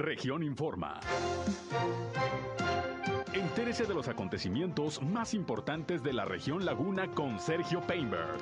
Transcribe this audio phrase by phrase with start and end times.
[0.00, 0.98] Región Informa.
[3.34, 8.38] Entérese de los acontecimientos más importantes de la región Laguna con Sergio Painberg.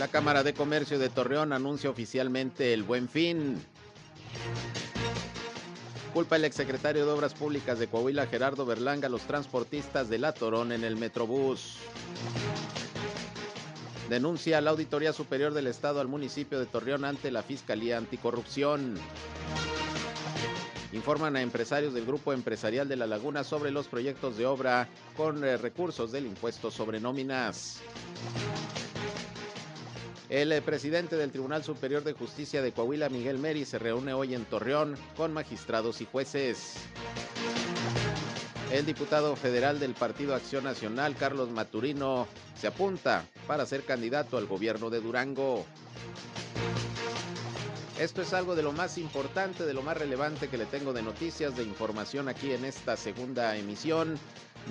[0.00, 3.62] La Cámara de Comercio de Torreón anuncia oficialmente el buen fin.
[6.16, 10.32] Culpa el exsecretario de Obras Públicas de Coahuila, Gerardo Berlanga, a los transportistas de La
[10.32, 11.76] Torón en el Metrobús.
[14.08, 18.94] Denuncia la Auditoría Superior del Estado al municipio de Torreón ante la Fiscalía Anticorrupción.
[20.94, 25.44] Informan a empresarios del Grupo Empresarial de La Laguna sobre los proyectos de obra con
[25.44, 27.82] eh, recursos del impuesto sobre nóminas.
[30.28, 34.34] El eh, presidente del Tribunal Superior de Justicia de Coahuila, Miguel Meri, se reúne hoy
[34.34, 36.74] en Torreón con magistrados y jueces.
[38.72, 42.26] El diputado federal del Partido Acción Nacional, Carlos Maturino,
[42.58, 45.64] se apunta para ser candidato al gobierno de Durango.
[48.00, 51.02] Esto es algo de lo más importante, de lo más relevante que le tengo de
[51.02, 54.18] noticias, de información aquí en esta segunda emisión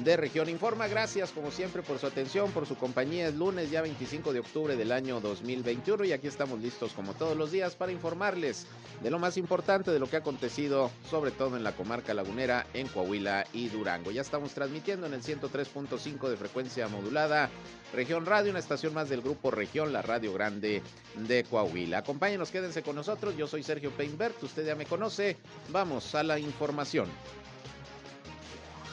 [0.04, 0.88] de Región Informa.
[0.88, 3.28] Gracias como siempre por su atención, por su compañía.
[3.28, 7.38] Es lunes ya 25 de octubre del año 2021 y aquí estamos listos como todos
[7.38, 8.68] los días para informarles
[9.02, 12.68] de lo más importante de lo que ha acontecido, sobre todo en la comarca lagunera,
[12.74, 14.12] en Coahuila y Durango.
[14.12, 17.50] Ya estamos transmitiendo en el 103.5 de frecuencia modulada.
[17.94, 20.82] Región Radio, una estación más del grupo Región, la Radio Grande
[21.16, 22.00] de Coahuila.
[22.00, 23.38] Acompáñenos, quédense con nosotros.
[23.38, 25.38] Yo soy Sergio Peinbert, usted ya me conoce.
[25.70, 27.10] Vamos a la información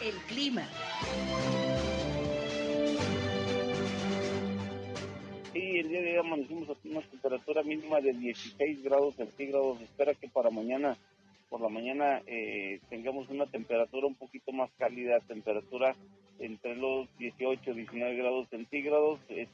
[0.03, 0.67] el clima.
[5.53, 9.81] Sí, el día de hoy amanecimos aquí una temperatura mínima de 16 grados centígrados.
[9.81, 10.97] espera que para mañana,
[11.49, 15.95] por la mañana, eh, tengamos una temperatura un poquito más cálida, temperatura
[16.39, 19.21] entre los 18 y 19 grados centígrados.
[19.29, 19.47] Eh,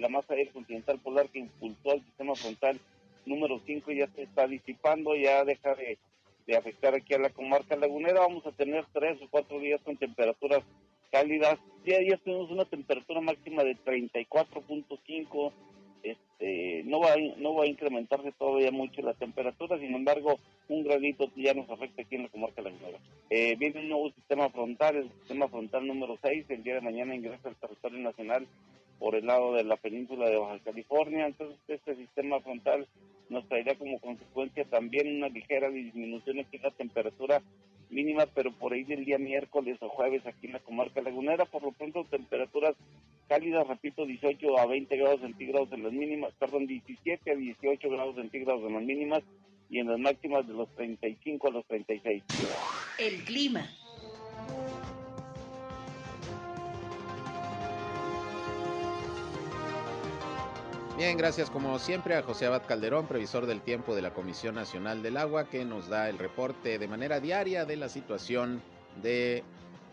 [0.00, 2.78] la masa aérea continental polar que impulsó al sistema frontal
[3.24, 5.98] número 5 ya se está disipando, ya deja de
[6.46, 8.20] de afectar aquí a la comarca lagunera.
[8.20, 10.62] Vamos a tener tres o cuatro días con temperaturas
[11.10, 11.58] cálidas.
[11.84, 15.52] Día a día tenemos una temperatura máxima de 34.5.
[16.02, 20.38] Este, no va a, no va a incrementarse todavía mucho la temperatura, sin embargo,
[20.68, 22.98] un gradito ya nos afecta aquí en la comarca lagunera.
[23.30, 27.14] Eh, viene un nuevo sistema frontal, el sistema frontal número 6, el día de mañana
[27.14, 28.46] ingresa al territorio nacional
[28.98, 32.86] por el lado de la península de Baja California, entonces este sistema frontal
[33.28, 37.42] nos traería como consecuencia también una ligera disminución en la temperatura
[37.90, 41.62] mínima, pero por ahí del día miércoles o jueves aquí en la comarca lagunera, por
[41.62, 42.74] lo pronto temperaturas
[43.28, 48.16] cálidas, repito, 18 a 20 grados centígrados en las mínimas, perdón, 17 a 18 grados
[48.16, 49.22] centígrados en las mínimas
[49.70, 52.22] y en las máximas de los 35 a los 36.
[52.98, 53.66] El clima.
[60.96, 65.02] Bien, gracias como siempre a José Abad Calderón, previsor del tiempo de la Comisión Nacional
[65.02, 68.62] del Agua, que nos da el reporte de manera diaria de la situación
[69.02, 69.42] de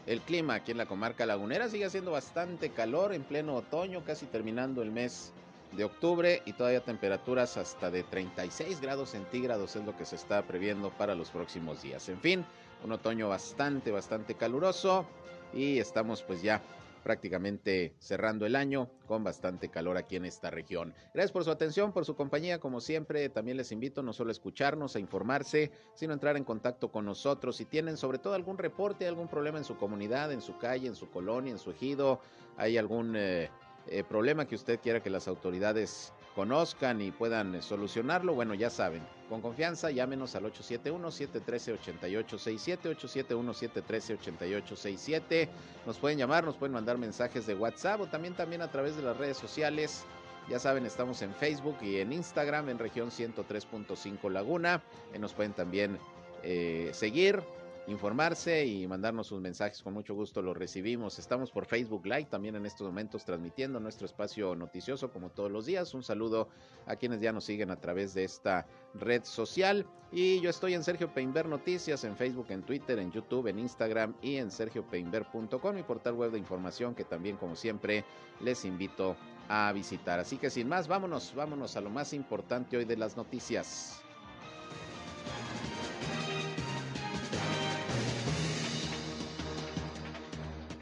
[0.05, 1.69] el clima aquí en la comarca lagunera.
[1.69, 5.33] Sigue haciendo bastante calor en pleno otoño, casi terminando el mes
[5.71, 10.43] de octubre y todavía temperaturas hasta de 36 grados centígrados es lo que se está
[10.43, 12.09] previendo para los próximos días.
[12.09, 12.45] En fin,
[12.83, 15.07] un otoño bastante, bastante caluroso
[15.51, 16.61] y estamos pues ya
[17.03, 20.93] prácticamente cerrando el año con bastante calor aquí en esta región.
[21.13, 24.31] Gracias por su atención, por su compañía, como siempre, también les invito no solo a
[24.31, 27.57] escucharnos, a informarse, sino a entrar en contacto con nosotros.
[27.57, 30.95] Si tienen sobre todo algún reporte, algún problema en su comunidad, en su calle, en
[30.95, 32.19] su colonia, en su ejido,
[32.57, 33.49] hay algún eh,
[33.87, 38.69] eh, problema que usted quiera que las autoridades conozcan y puedan eh, solucionarlo, bueno, ya
[38.69, 45.49] saben, con confianza llámenos al 871-713-8867, 871-713-8867.
[45.85, 49.03] Nos pueden llamar, nos pueden mandar mensajes de WhatsApp o también, también a través de
[49.03, 50.05] las redes sociales.
[50.49, 54.81] Ya saben, estamos en Facebook y en Instagram en región 103.5 Laguna.
[55.13, 55.99] y nos pueden también
[56.43, 57.43] eh, seguir
[57.87, 59.81] informarse y mandarnos sus mensajes.
[59.81, 61.19] Con mucho gusto los recibimos.
[61.19, 65.65] Estamos por Facebook Live también en estos momentos transmitiendo nuestro espacio noticioso como todos los
[65.65, 65.93] días.
[65.93, 66.49] Un saludo
[66.85, 69.85] a quienes ya nos siguen a través de esta red social.
[70.11, 74.13] Y yo estoy en Sergio Peinber Noticias en Facebook, en Twitter, en YouTube, en Instagram
[74.21, 78.03] y en sergiopeinber.com, mi portal web de información que también como siempre
[78.41, 79.15] les invito
[79.47, 80.19] a visitar.
[80.19, 84.01] Así que sin más, vámonos, vámonos a lo más importante hoy de las noticias.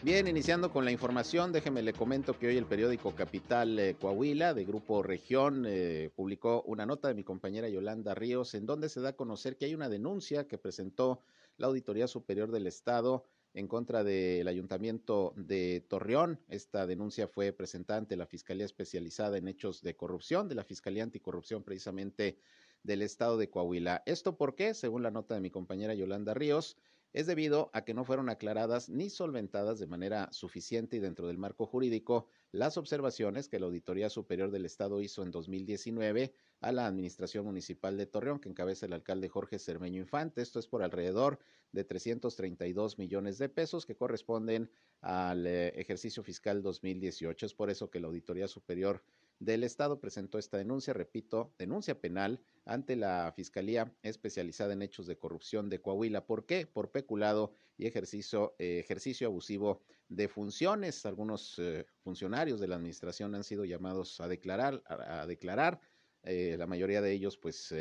[0.02, 4.54] Bien, iniciando con la información, déjeme le comento que hoy el periódico Capital eh, Coahuila
[4.54, 9.02] de Grupo Región eh, publicó una nota de mi compañera Yolanda Ríos en donde se
[9.02, 11.22] da a conocer que hay una denuncia que presentó
[11.58, 16.40] la Auditoría Superior del Estado en contra del ayuntamiento de Torreón.
[16.48, 21.04] Esta denuncia fue presentada ante la Fiscalía Especializada en Hechos de Corrupción, de la Fiscalía
[21.04, 22.40] Anticorrupción precisamente
[22.84, 24.02] del estado de Coahuila.
[24.06, 24.74] ¿Esto por qué?
[24.74, 26.78] Según la nota de mi compañera Yolanda Ríos,
[27.14, 31.38] es debido a que no fueron aclaradas ni solventadas de manera suficiente y dentro del
[31.38, 36.88] marco jurídico las observaciones que la Auditoría Superior del Estado hizo en 2019 a la
[36.88, 40.42] Administración Municipal de Torreón, que encabeza el alcalde Jorge Cermeño Infante.
[40.42, 41.40] Esto es por alrededor
[41.72, 44.70] de 332 millones de pesos que corresponden
[45.02, 47.46] al eh, ejercicio fiscal 2018.
[47.46, 49.04] Es por eso que la Auditoría Superior
[49.40, 55.18] del Estado presentó esta denuncia, repito, denuncia penal ante la Fiscalía especializada en hechos de
[55.18, 56.26] corrupción de Coahuila.
[56.26, 56.68] ¿Por qué?
[56.68, 58.86] Por peculado y ejercicio, eh,
[59.26, 61.06] abusivo de funciones.
[61.06, 65.80] Algunos eh, funcionarios de la administración han sido llamados a declarar, a, declarar.
[66.24, 67.74] Eh, la mayoría de ellos, pues,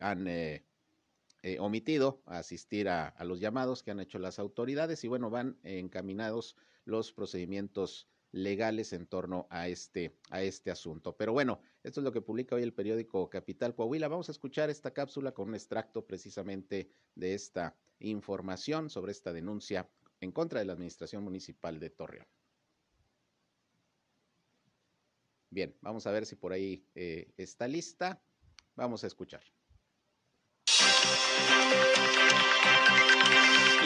[0.00, 0.28] han
[1.58, 6.56] omitido asistir a, a los llamados que han hecho las autoridades y bueno, van encaminados
[6.84, 11.16] los procedimientos legales en torno a este, a este asunto.
[11.16, 14.08] Pero bueno, esto es lo que publica hoy el periódico Capital Coahuila.
[14.08, 19.88] Vamos a escuchar esta cápsula con un extracto precisamente de esta información sobre esta denuncia
[20.20, 22.26] en contra de la Administración Municipal de Torreón.
[25.50, 28.22] Bien, vamos a ver si por ahí eh, está lista.
[28.74, 29.42] Vamos a escuchar.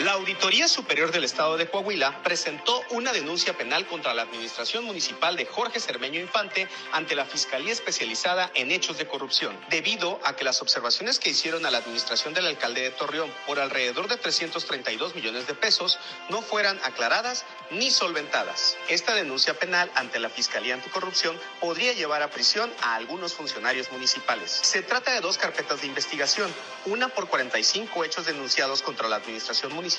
[0.07, 5.35] La Auditoría Superior del Estado de Coahuila presentó una denuncia penal contra la Administración Municipal
[5.35, 10.45] de Jorge Cermeño Infante ante la Fiscalía Especializada en Hechos de Corrupción, debido a que
[10.45, 15.13] las observaciones que hicieron a la administración del alcalde de Torreón por alrededor de 332
[15.13, 15.99] millones de pesos
[16.29, 18.77] no fueran aclaradas ni solventadas.
[18.87, 24.51] Esta denuncia penal ante la Fiscalía Anticorrupción podría llevar a prisión a algunos funcionarios municipales.
[24.51, 26.49] Se trata de dos carpetas de investigación,
[26.85, 29.96] una por 45 hechos denunciados contra la Administración Municipal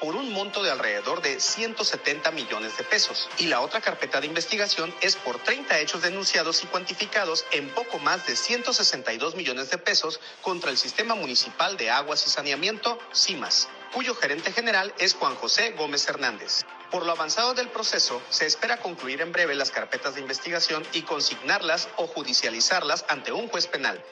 [0.00, 3.28] por un monto de alrededor de 170 millones de pesos.
[3.38, 7.98] Y la otra carpeta de investigación es por 30 hechos denunciados y cuantificados en poco
[7.98, 13.68] más de 162 millones de pesos contra el Sistema Municipal de Aguas y Saneamiento, CIMAS,
[13.92, 16.64] cuyo gerente general es Juan José Gómez Hernández.
[16.90, 21.02] Por lo avanzado del proceso, se espera concluir en breve las carpetas de investigación y
[21.02, 24.02] consignarlas o judicializarlas ante un juez penal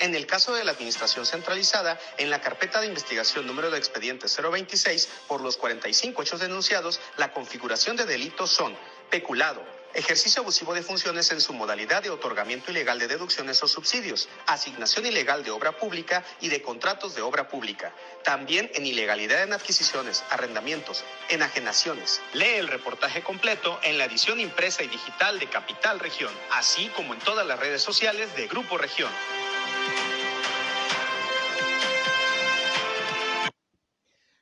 [0.00, 4.26] en el caso de la Administración Centralizada, en la carpeta de investigación número de expediente
[4.28, 8.76] 026, por los 45 hechos denunciados, la configuración de delitos son
[9.10, 9.62] peculado,
[9.92, 15.06] ejercicio abusivo de funciones en su modalidad de otorgamiento ilegal de deducciones o subsidios, asignación
[15.06, 17.92] ilegal de obra pública y de contratos de obra pública,
[18.22, 22.20] también en ilegalidad en adquisiciones, arrendamientos, enajenaciones.
[22.32, 27.12] Lee el reportaje completo en la edición impresa y digital de Capital Región, así como
[27.12, 29.10] en todas las redes sociales de Grupo Región.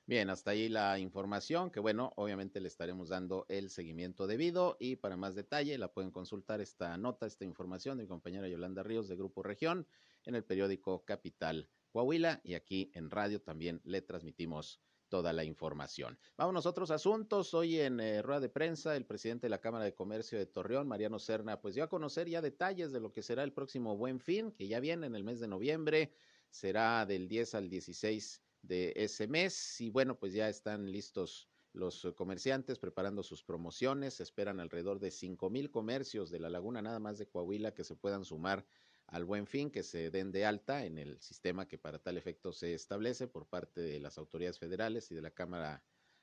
[0.08, 4.96] Bien, hasta ahí la información que bueno, obviamente le estaremos dando el seguimiento debido y
[4.96, 9.06] para más detalle la pueden consultar esta nota, esta información de mi compañera Yolanda Ríos
[9.06, 9.86] de Grupo Región
[10.24, 16.18] en el periódico Capital Coahuila y aquí en radio también le transmitimos toda la información.
[16.38, 17.52] Vamos a otros asuntos.
[17.52, 20.88] Hoy en eh, rueda de prensa, el presidente de la Cámara de Comercio de Torreón,
[20.88, 24.20] Mariano Serna, pues dio a conocer ya detalles de lo que será el próximo Buen
[24.20, 26.14] Fin, que ya viene en el mes de noviembre,
[26.48, 29.80] será del 10 al 16 de ese mes.
[29.80, 34.20] Y bueno, pues ya están listos los comerciantes preparando sus promociones.
[34.20, 37.96] Esperan alrededor de cinco mil comercios de la laguna, nada más de Coahuila, que se
[37.96, 38.66] puedan sumar
[39.06, 42.52] al buen fin, que se den de alta en el sistema que para tal efecto
[42.52, 45.82] se establece por parte de las autoridades federales y de la Cámara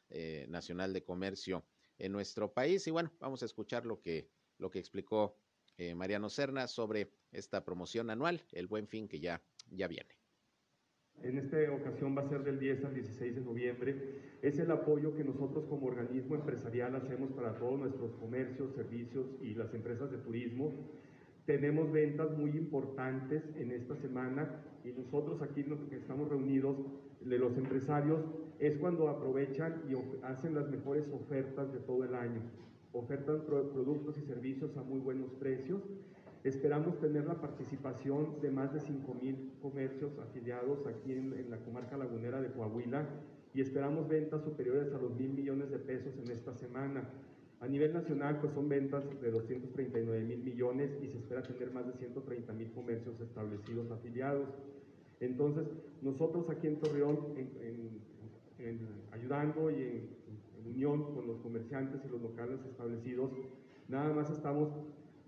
[0.09, 1.65] eh, Nacional de Comercio
[1.97, 2.85] en nuestro país.
[2.85, 5.35] Y bueno, vamos a escuchar lo que, lo que explicó
[5.77, 10.24] eh, Mariano Serna sobre esta promoción anual, el buen fin que ya, ya viene.
[11.23, 13.95] En esta ocasión va a ser del 10 al 16 de noviembre.
[14.41, 19.55] Es el apoyo que nosotros como organismo empresarial hacemos para todos nuestros comercios, servicios y
[19.55, 20.71] las empresas de turismo.
[21.45, 26.77] Tenemos ventas muy importantes en esta semana y nosotros aquí que estamos reunidos,
[27.21, 28.23] de los empresarios,
[28.59, 32.41] es cuando aprovechan y hacen las mejores ofertas de todo el año.
[32.93, 35.81] Ofertan productos y servicios a muy buenos precios
[36.45, 42.39] Esperamos tener la participación de más de 5.000 comercios afiliados aquí en, la comarca lagunera
[42.39, 43.09] de Coahuila
[43.55, 47.09] y esperamos ventas superiores a los mil millones de pesos en esta semana.
[47.61, 51.87] A nivel nacional, pues son ventas de 239 mil millones y se espera tener más
[51.87, 54.47] de 130 mil comercios establecidos afiliados.
[55.19, 55.65] Entonces,
[56.03, 57.21] nosotros aquí en Torreón,
[59.11, 60.09] ayudando y en,
[60.59, 63.31] en unión con los comerciantes y los locales establecidos,
[63.87, 64.69] nada más estamos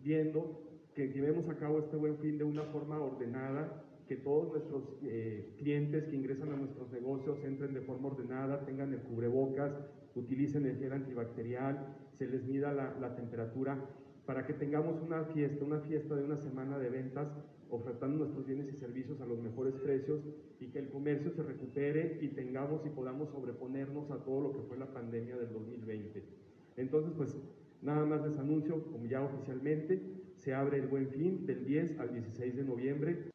[0.04, 0.67] viendo
[0.98, 5.54] que llevemos a cabo este buen fin de una forma ordenada, que todos nuestros eh,
[5.60, 9.74] clientes que ingresan a nuestros negocios entren de forma ordenada, tengan el cubrebocas,
[10.16, 13.78] utilicen el gel antibacterial, se les mida la, la temperatura,
[14.26, 17.28] para que tengamos una fiesta, una fiesta de una semana de ventas,
[17.70, 20.22] ofertando nuestros bienes y servicios a los mejores precios
[20.60, 24.64] y que el comercio se recupere y tengamos y podamos sobreponernos a todo lo que
[24.64, 26.24] fue la pandemia del 2020.
[26.78, 27.38] Entonces, pues
[27.84, 30.17] nada más les anuncio, como ya oficialmente,
[30.48, 33.32] se abre el buen fin del 10 al 16 de noviembre.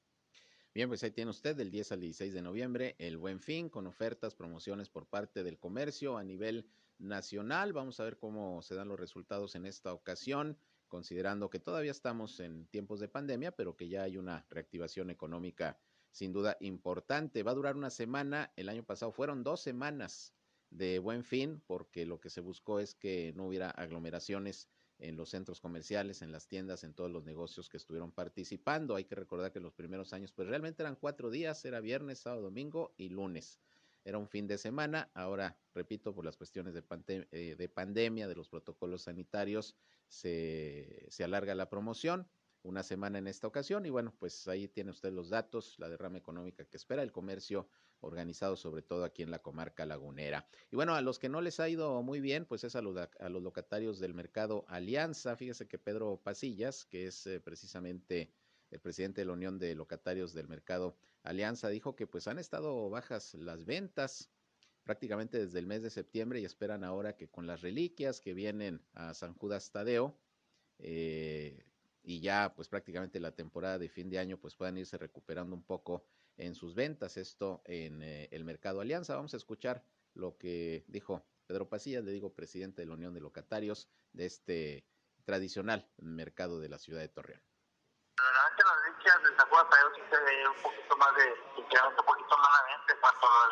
[0.73, 3.87] Bien, pues ahí tiene usted del 10 al 16 de noviembre el buen fin con
[3.87, 6.66] ofertas, promociones por parte del comercio a nivel
[6.97, 7.75] nacional.
[7.75, 10.57] Vamos a ver cómo se dan los resultados en esta ocasión,
[10.88, 15.78] considerando que todavía estamos en tiempos de pandemia, pero que ya hay una reactivación económica
[16.12, 17.42] sin duda importante.
[17.42, 18.54] Va a durar una semana.
[18.57, 20.33] El año pasado fueron dos semanas
[20.71, 24.71] de buen fin, porque lo que se buscó es que no hubiera aglomeraciones
[25.02, 28.94] en los centros comerciales, en las tiendas, en todos los negocios que estuvieron participando.
[28.94, 32.42] Hay que recordar que los primeros años, pues realmente eran cuatro días, era viernes, sábado,
[32.42, 33.61] domingo y lunes.
[34.04, 35.11] Era un fin de semana.
[35.14, 36.85] Ahora, repito, por las cuestiones de,
[37.30, 39.76] eh, de pandemia, de los protocolos sanitarios,
[40.09, 42.28] se, se alarga la promoción
[42.62, 43.87] una semana en esta ocasión.
[43.87, 47.69] Y bueno, pues ahí tiene usted los datos, la derrama económica que espera el comercio
[48.00, 50.47] organizado, sobre todo aquí en la comarca lagunera.
[50.71, 52.97] Y bueno, a los que no les ha ido muy bien, pues es a los,
[52.97, 55.37] a los locatarios del mercado Alianza.
[55.37, 58.33] Fíjese que Pedro Pasillas, que es eh, precisamente
[58.71, 62.88] el presidente de la Unión de Locatarios del Mercado Alianza, dijo que pues han estado
[62.90, 64.31] bajas las ventas
[64.83, 68.83] prácticamente desde el mes de septiembre y esperan ahora que con las reliquias que vienen
[68.95, 70.19] a San Judas Tadeo,
[70.78, 71.64] eh,
[72.02, 75.64] y ya pues prácticamente la temporada de fin de año pues puedan irse recuperando un
[75.64, 76.04] poco
[76.37, 79.16] en sus ventas, esto en eh, el mercado Alianza.
[79.16, 83.21] Vamos a escuchar lo que dijo Pedro Pasillas, le digo presidente de la Unión de
[83.21, 84.85] Locatarios de este
[85.25, 87.42] tradicional mercado de la ciudad de Torreón.
[88.16, 89.28] Realmente las reliquias de
[89.94, 92.52] sí se un poquito más de, un poquito más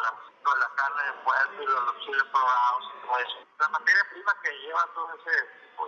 [0.03, 0.11] la,
[0.45, 3.37] lo de la carne de puerto y los, chiles probados y todo eso.
[3.59, 5.87] La materia prima que lleva todo ese tipo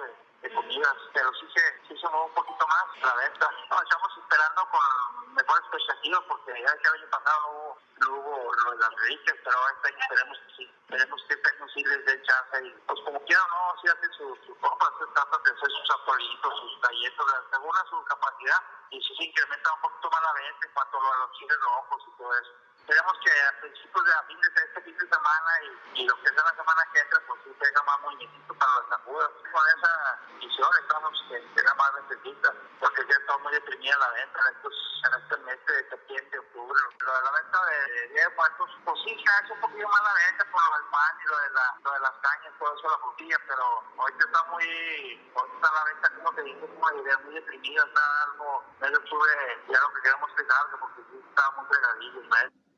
[0.51, 3.49] comidas, pero sí se, sí se mueve un poquito más la venta.
[3.63, 8.79] estamos esperando con mejores expectativas porque ya que el año pasado no hubo lo de
[8.79, 10.75] las reliquias, pero este año esperemos que sí.
[10.83, 13.81] Esperemos que este año sí les chance y pues como quieran, ¿no?
[13.81, 17.85] Sí hacen sus su compras, se tratan de hacer sus apolitos, sus galletas, según a
[17.89, 21.33] su capacidad y sí se incrementa un poquito más la venta en cuanto a los
[21.33, 22.53] chiles rojos y todo eso.
[22.83, 26.27] Esperemos que a principios de, fin de este fin de semana y, y lo que
[26.27, 29.31] es la semana que entra, pues sí tenga más movimiento para las agudas.
[29.53, 34.41] Con esa visión estamos que tenga más ventetita, porque ya está muy deprimida la venta
[34.41, 34.75] en, estos,
[35.07, 36.81] en este mes de septiembre, octubre.
[36.99, 40.45] Lo de la venta de, de Muertos, pues sí, es un poquito más la venta
[40.51, 42.99] por lo del pan y lo de, la, lo de las cañas, todo eso, la
[42.99, 43.65] frutilla, pero
[43.97, 48.23] ahorita está muy, ahorita está la venta, como te dice, como idea muy deprimida, está
[48.27, 49.33] algo, medio octubre,
[49.71, 52.72] ya lo que queremos que salga, porque sí está muy fregadillo, ¿no?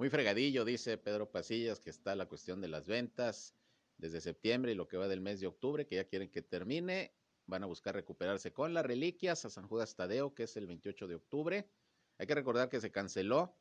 [0.00, 3.54] Muy fregadillo, dice Pedro Pasillas, que está la cuestión de las ventas
[3.98, 7.12] desde septiembre y lo que va del mes de octubre, que ya quieren que termine.
[7.44, 11.06] Van a buscar recuperarse con las reliquias a San Judas Tadeo, que es el 28
[11.06, 11.68] de octubre.
[12.16, 13.54] Hay que recordar que se canceló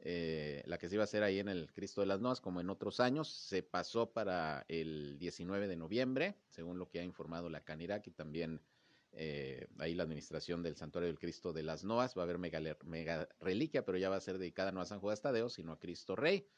[0.00, 2.60] eh, la que se iba a hacer ahí en el Cristo de las Noas, como
[2.60, 3.26] en otros años.
[3.30, 8.10] Se pasó para el 19 de noviembre, según lo que ha informado la Canirac y
[8.10, 8.60] también
[9.12, 12.60] eh, ahí la administración del Santuario del Cristo de las Noas, va a haber mega,
[12.84, 15.78] mega, reliquia, pero ya va a ser dedicada no a San Juan Tadeo, sino a
[15.78, 16.48] Cristo Rey.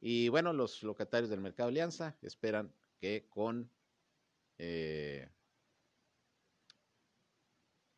[0.00, 3.70] Y bueno, los locatarios del Mercado Alianza esperan que con
[4.58, 5.28] eh,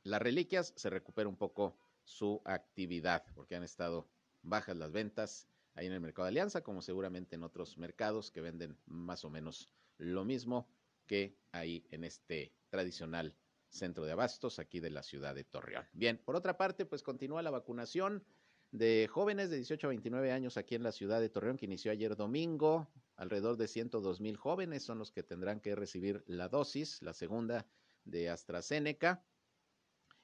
[0.03, 4.09] las reliquias se recupere un poco su actividad, porque han estado
[4.43, 8.77] bajas las ventas ahí en el Mercado Alianza, como seguramente en otros mercados que venden
[8.87, 10.69] más o menos lo mismo
[11.07, 13.35] que ahí en este tradicional
[13.71, 15.87] centro de abastos aquí de la ciudad de Torreón.
[15.93, 18.25] Bien, por otra parte, pues continúa la vacunación
[18.73, 21.91] de jóvenes de 18 a 29 años aquí en la ciudad de Torreón, que inició
[21.91, 22.89] ayer domingo.
[23.17, 27.67] Alrededor de 102 mil jóvenes son los que tendrán que recibir la dosis, la segunda
[28.05, 29.25] de AstraZeneca.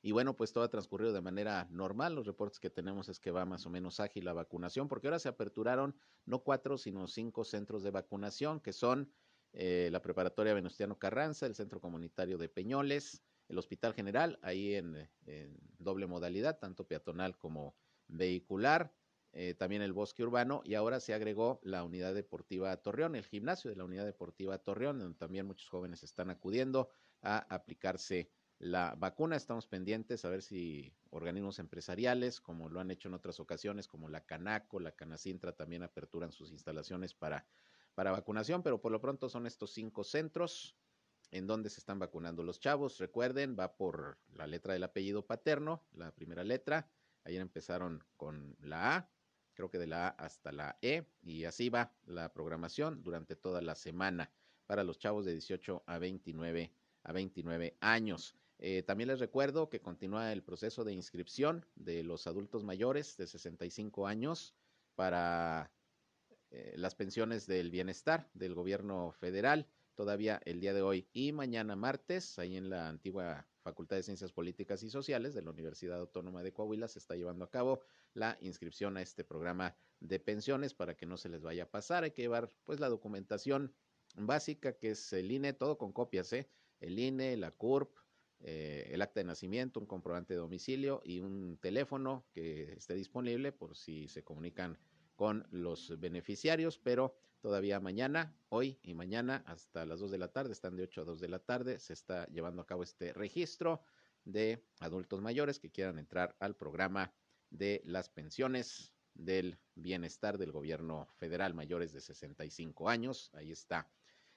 [0.03, 2.15] Y bueno, pues todo ha transcurrido de manera normal.
[2.15, 5.19] Los reportes que tenemos es que va más o menos ágil la vacunación, porque ahora
[5.19, 9.11] se aperturaron no cuatro, sino cinco centros de vacunación, que son
[9.53, 15.09] eh, la Preparatoria Venustiano Carranza, el Centro Comunitario de Peñoles, el Hospital General, ahí en,
[15.79, 17.77] doble modalidad, tanto peatonal como
[18.09, 18.93] vehicular,
[19.33, 23.71] eh, también el bosque urbano y ahora se agregó la unidad deportiva Torreón, el gimnasio
[23.71, 26.89] de la unidad deportiva Torreón, donde también muchos jóvenes están acudiendo
[27.23, 29.37] a aplicarse la vacuna.
[29.37, 34.09] Estamos pendientes a ver si organismos empresariales, como lo han hecho en otras ocasiones, como
[34.09, 37.47] la Canaco, la Canacintra, también aperturan sus instalaciones para,
[37.95, 40.77] para vacunación, pero por lo pronto son estos cinco centros
[41.31, 42.99] en donde se están vacunando los chavos.
[42.99, 46.89] Recuerden, va por la letra del apellido paterno, la primera letra,
[47.27, 49.11] Ayer empezaron con la A,
[49.55, 53.61] creo que de la A hasta la E, y así va la programación durante toda
[53.61, 54.31] la semana
[54.67, 58.37] para los chavos de 18 a 29, a 29 años.
[58.59, 63.27] Eh, también les recuerdo que continúa el proceso de inscripción de los adultos mayores de
[63.27, 64.55] 65 años
[64.95, 65.73] para
[66.53, 69.67] eh, las pensiones del bienestar del gobierno federal.
[69.97, 74.31] Todavía el día de hoy y mañana martes, ahí en la antigua Facultad de Ciencias
[74.31, 77.81] Políticas y Sociales de la Universidad Autónoma de Coahuila, se está llevando a cabo
[78.13, 82.05] la inscripción a este programa de pensiones para que no se les vaya a pasar.
[82.05, 83.75] Hay que llevar pues la documentación
[84.17, 86.47] básica que es el INE, todo con copias, ¿eh?
[86.81, 87.97] el INE, la CURP,
[88.41, 93.51] eh, el acta de nacimiento, un comprobante de domicilio y un teléfono que esté disponible
[93.51, 94.79] por si se comunican
[95.15, 97.15] con los beneficiarios, pero
[97.47, 101.05] todavía mañana, hoy y mañana hasta las 2 de la tarde, están de 8 a
[101.05, 103.83] 2 de la tarde, se está llevando a cabo este registro
[104.25, 107.15] de adultos mayores que quieran entrar al programa
[107.51, 113.31] de las pensiones del bienestar del gobierno federal mayores de 65 años.
[113.33, 113.89] Ahí está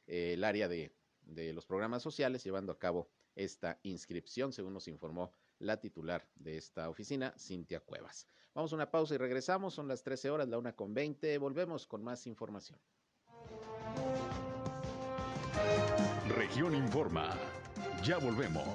[0.06, 4.88] eh, el área de, de los programas sociales llevando a cabo esta inscripción, según nos
[4.88, 8.28] informó la titular de esta oficina, Cintia Cuevas.
[8.54, 11.88] Vamos a una pausa y regresamos, son las 13 horas, la una con 20, volvemos
[11.88, 12.80] con más información.
[16.60, 17.30] Región Informa,
[18.04, 18.68] ya volvemos.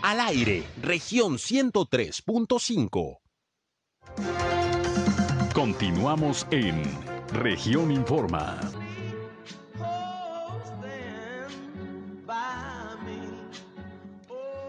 [0.00, 3.18] Al aire, región 103.5.
[5.52, 6.84] Continuamos en
[7.32, 8.60] región Informa.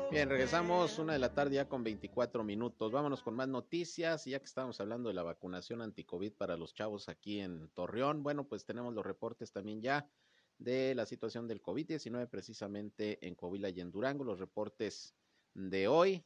[0.09, 2.91] Bien, regresamos una de la tarde ya con 24 minutos.
[2.91, 4.25] Vámonos con más noticias.
[4.25, 8.45] Ya que estamos hablando de la vacunación anti-COVID para los chavos aquí en Torreón, bueno,
[8.47, 10.09] pues tenemos los reportes también ya
[10.57, 14.23] de la situación del COVID-19 precisamente en Coahuila y en Durango.
[14.23, 15.15] Los reportes
[15.53, 16.25] de hoy,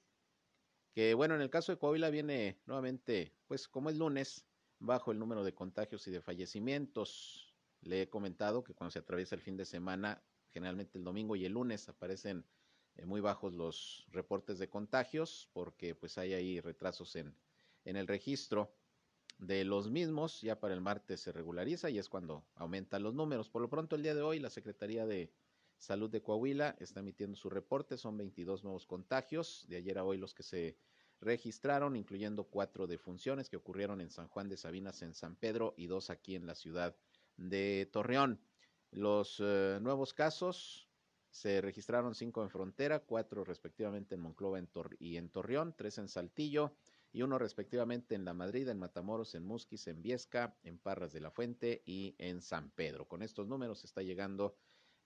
[0.93, 4.45] que bueno, en el caso de Coahuila viene nuevamente, pues como es lunes,
[4.79, 7.55] bajo el número de contagios y de fallecimientos.
[7.81, 11.45] Le he comentado que cuando se atraviesa el fin de semana, generalmente el domingo y
[11.45, 12.45] el lunes aparecen
[12.95, 17.35] eh, muy bajos los reportes de contagios porque pues hay ahí retrasos en,
[17.85, 18.78] en el registro
[19.39, 20.41] de los mismos.
[20.41, 23.49] Ya para el martes se regulariza y es cuando aumentan los números.
[23.49, 25.33] Por lo pronto el día de hoy la Secretaría de
[25.77, 27.97] Salud de Coahuila está emitiendo su reporte.
[27.97, 29.65] Son 22 nuevos contagios.
[29.67, 30.77] De ayer a hoy los que se
[31.21, 35.87] registraron, incluyendo cuatro defunciones que ocurrieron en San Juan de Sabinas, en San Pedro y
[35.87, 36.95] dos aquí en la ciudad
[37.37, 38.41] de Torreón.
[38.91, 40.89] Los eh, nuevos casos
[41.29, 44.59] se registraron cinco en Frontera, cuatro respectivamente en Monclova
[44.99, 46.73] y en Torreón, tres en Saltillo
[47.11, 51.21] y uno respectivamente en La Madrid, en Matamoros, en Musquis, en Viesca, en Parras de
[51.21, 53.07] la Fuente y en San Pedro.
[53.07, 54.55] Con estos números está llegando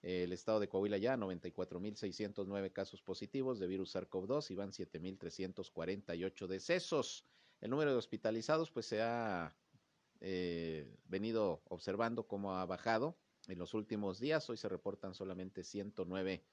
[0.02, 6.46] eh, el estado de Coahuila ya 94.609 casos positivos de virus SARS-CoV-2 y van 7.348
[6.46, 7.24] decesos.
[7.60, 9.56] El número de hospitalizados pues se ha
[10.20, 13.16] eh, venido observando cómo ha bajado
[13.48, 14.48] en los últimos días.
[14.50, 16.44] Hoy se reportan solamente 109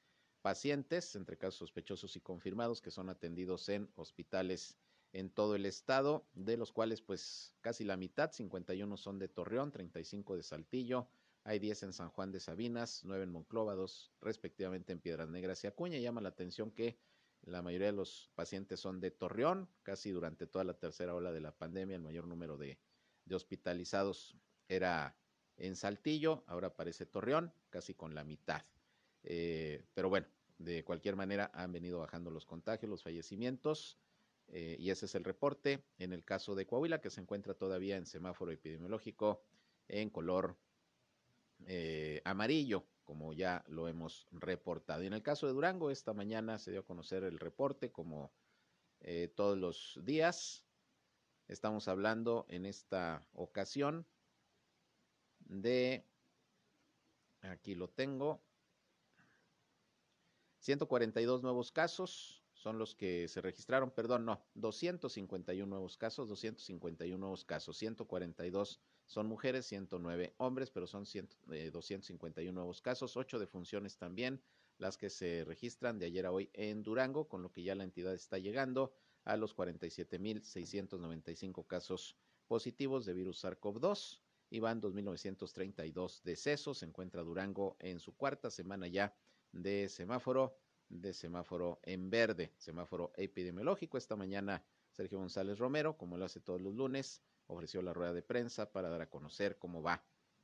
[0.42, 4.78] pacientes, entre casos sospechosos y confirmados, que son atendidos en hospitales
[5.14, 9.72] en todo el estado, de los cuales pues casi la mitad, 51 son de Torreón,
[9.72, 11.08] 35 de Saltillo,
[11.44, 15.64] hay 10 en San Juan de Sabinas, 9 en Monclova, 2 respectivamente en Piedras Negras
[15.64, 15.98] y Acuña.
[15.98, 17.00] Llama la atención que
[17.42, 21.42] la mayoría de los pacientes son de Torreón, casi durante toda la tercera ola de
[21.42, 22.80] la pandemia, el mayor número de,
[23.26, 25.18] de hospitalizados era
[25.58, 28.64] en Saltillo, ahora aparece Torreón, casi con la mitad.
[29.24, 30.28] Eh, pero bueno,
[30.60, 33.98] de cualquier manera han venido bajando los contagios, los fallecimientos,
[34.52, 35.84] eh, y ese es el reporte.
[35.98, 39.42] En el caso de Coahuila, que se encuentra todavía en semáforo epidemiológico
[39.88, 40.58] en color
[41.66, 45.04] eh, amarillo, como ya lo hemos reportado.
[45.04, 48.32] Y en el caso de Durango, esta mañana se dio a conocer el reporte, como
[49.36, 50.64] todos los días.
[51.48, 54.06] Estamos hablando en esta ocasión
[55.40, 56.06] de,
[57.42, 58.44] aquí lo tengo,
[60.60, 67.44] 142 nuevos casos son los que se registraron, perdón, no, 251 nuevos casos, 251 nuevos
[67.44, 74.40] casos, 142 son mujeres, 109 hombres, pero son 251 eh, nuevos casos, 8 defunciones también,
[74.78, 77.84] las que se registran de ayer a hoy en Durango, con lo que ya la
[77.84, 78.94] entidad está llegando
[79.24, 82.16] a los 47.695 casos
[82.48, 84.20] positivos de virus SARS-CoV-2
[84.52, 86.78] y van 2.932 decesos.
[86.78, 89.16] Se encuentra Durango en su cuarta semana ya
[89.52, 90.61] de semáforo,
[90.92, 93.98] de semáforo en verde, semáforo epidemiológico.
[93.98, 98.22] Esta mañana Sergio González Romero, como lo hace todos los lunes, ofreció la rueda de
[98.22, 100.04] prensa para dar a conocer cómo va,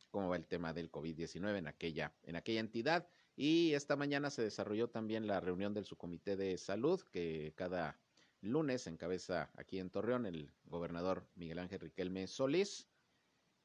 [0.10, 3.08] cómo va el tema del COVID-19 en aquella, en aquella entidad.
[3.36, 8.00] Y esta mañana se desarrolló también la reunión del subcomité de salud, que cada
[8.42, 12.88] lunes encabeza aquí en Torreón el gobernador Miguel Ángel Riquelme Solís.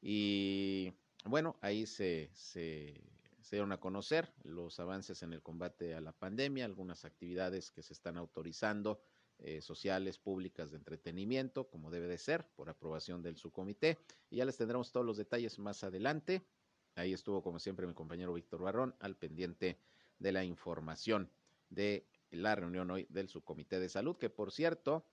[0.01, 0.93] Y
[1.25, 3.01] bueno, ahí se, se,
[3.51, 7.93] dieron a conocer los avances en el combate a la pandemia, algunas actividades que se
[7.93, 9.01] están autorizando,
[9.39, 13.97] eh, sociales, públicas, de entretenimiento, como debe de ser, por aprobación del subcomité.
[14.29, 16.47] Y ya les tendremos todos los detalles más adelante.
[16.95, 19.77] Ahí estuvo, como siempre, mi compañero Víctor Barrón al pendiente
[20.19, 21.29] de la información
[21.69, 25.05] de la reunión hoy del subcomité de salud, que por cierto,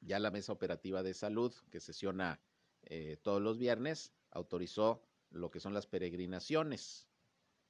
[0.00, 2.40] ya la mesa operativa de salud, que sesiona
[2.82, 7.08] eh, todos los viernes, autorizó lo que son las peregrinaciones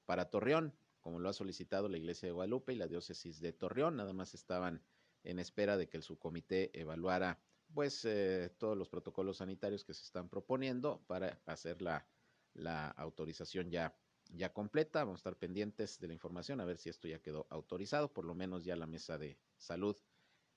[0.06, 3.96] para Torreón, como lo ha solicitado la Iglesia de Guadalupe y la diócesis de Torreón.
[3.96, 4.82] Nada más estaban
[5.22, 7.38] en espera de que el subcomité evaluara
[7.74, 12.06] pues eh, todos los protocolos sanitarios que se están proponiendo para hacer la,
[12.54, 13.94] la autorización ya
[14.32, 15.04] ya completa.
[15.04, 18.12] Vamos a estar pendientes de la información a ver si esto ya quedó autorizado.
[18.12, 19.96] Por lo menos ya la mesa de salud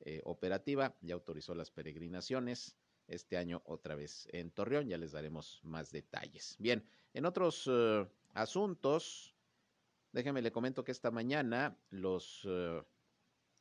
[0.01, 2.75] eh, operativa ya autorizó las peregrinaciones.
[3.07, 6.55] Este año otra vez en Torreón, ya les daremos más detalles.
[6.59, 9.35] Bien, en otros eh, asuntos,
[10.11, 12.81] déjenme le comento que esta mañana los eh,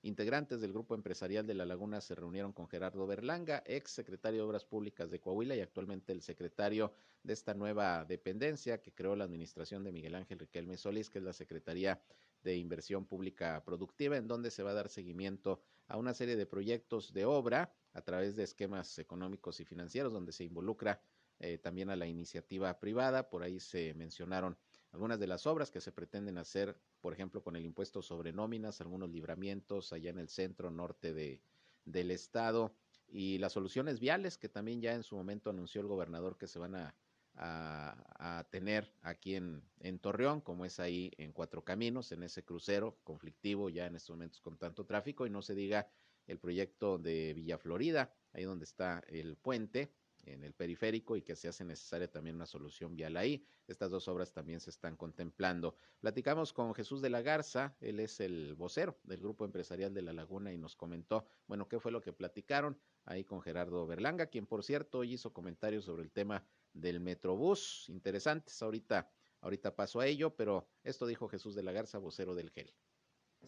[0.03, 4.47] Integrantes del grupo empresarial de La Laguna se reunieron con Gerardo Berlanga, ex secretario de
[4.47, 9.25] Obras Públicas de Coahuila y actualmente el secretario de esta nueva dependencia que creó la
[9.25, 12.01] administración de Miguel Ángel Riquelme Solís, que es la Secretaría
[12.45, 16.47] de Inversión Pública Productiva, en donde se va a dar seguimiento a una serie de
[16.47, 21.03] proyectos de obra a través de esquemas económicos y financieros, donde se involucra
[21.41, 23.29] eh, también a la iniciativa privada.
[23.29, 24.57] Por ahí se mencionaron
[24.93, 28.81] algunas de las obras que se pretenden hacer, por ejemplo, con el impuesto sobre nóminas,
[28.81, 31.43] algunos libramientos allá en el centro norte de,
[31.85, 32.75] del estado
[33.09, 36.59] y las soluciones viales que también ya en su momento anunció el gobernador que se
[36.59, 36.95] van a,
[37.35, 42.99] a, tener aquí en, en, Torreón, como es ahí en Cuatro Caminos, en ese crucero
[43.05, 45.89] conflictivo ya en estos momentos con tanto tráfico, y no se diga
[46.27, 49.93] el proyecto de Villa Florida, ahí donde está el puente,
[50.33, 53.45] en el periférico y que se hace necesaria también una solución vial ahí.
[53.67, 55.77] Estas dos obras también se están contemplando.
[56.01, 60.13] Platicamos con Jesús de la Garza, él es el vocero del Grupo Empresarial de La
[60.13, 64.47] Laguna y nos comentó, bueno, qué fue lo que platicaron ahí con Gerardo Berlanga, quien
[64.47, 69.11] por cierto hoy hizo comentarios sobre el tema del Metrobús, interesantes, ahorita,
[69.41, 72.73] ahorita paso a ello, pero esto dijo Jesús de la Garza, vocero del GEL.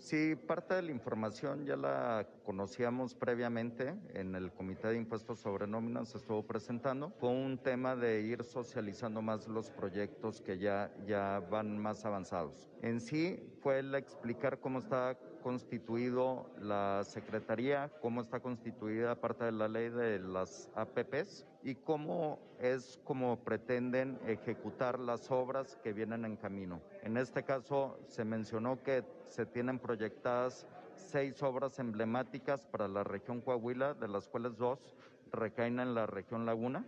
[0.01, 5.67] Sí, parte de la información ya la conocíamos previamente en el Comité de Impuestos sobre
[5.67, 7.13] Nóminas, se estuvo presentando.
[7.21, 12.71] Fue un tema de ir socializando más los proyectos que ya, ya van más avanzados.
[12.81, 19.53] En sí fue el explicar cómo está constituido la Secretaría, cómo está constituida parte de
[19.53, 26.25] la ley de las APPs y cómo es como pretenden ejecutar las obras que vienen
[26.25, 26.81] en camino.
[27.03, 33.41] En este caso se mencionó que se tienen proyectadas seis obras emblemáticas para la región
[33.41, 34.95] Coahuila, de las cuales dos
[35.33, 36.85] recaen en la región Laguna,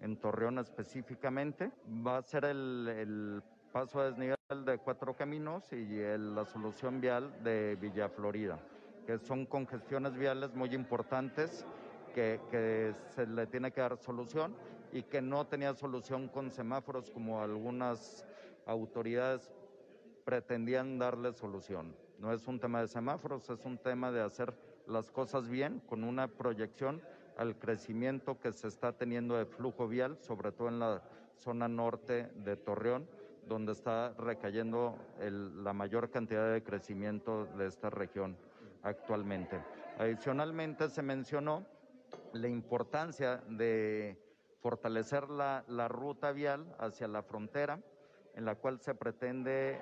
[0.00, 1.70] en Torreón específicamente.
[2.06, 5.86] Va a ser el, el paso a desnivel de Cuatro Caminos y
[6.18, 8.58] la solución vial de Villa Florida,
[9.06, 11.64] que son congestiones viales muy importantes
[12.14, 14.54] que, que, se le tiene que dar solución
[14.92, 18.26] y que no tenía solución con semáforos como algunas
[18.66, 19.52] autoridades
[20.24, 21.94] pretendían darle solución.
[22.18, 24.52] No es un tema de semáforos, es un tema de hacer
[24.88, 27.00] las cosas bien con una proyección
[27.36, 31.02] al crecimiento que se está teniendo de flujo vial, sobre todo en la
[31.36, 33.19] zona norte de Torreón
[33.50, 38.36] donde está recayendo la mayor cantidad de crecimiento de esta región
[38.84, 39.60] actualmente.
[39.98, 41.66] Adicionalmente se mencionó
[42.32, 44.16] la importancia de
[44.60, 47.80] fortalecer la, ruta vial hacia la frontera,
[48.36, 49.80] en la cual se pretende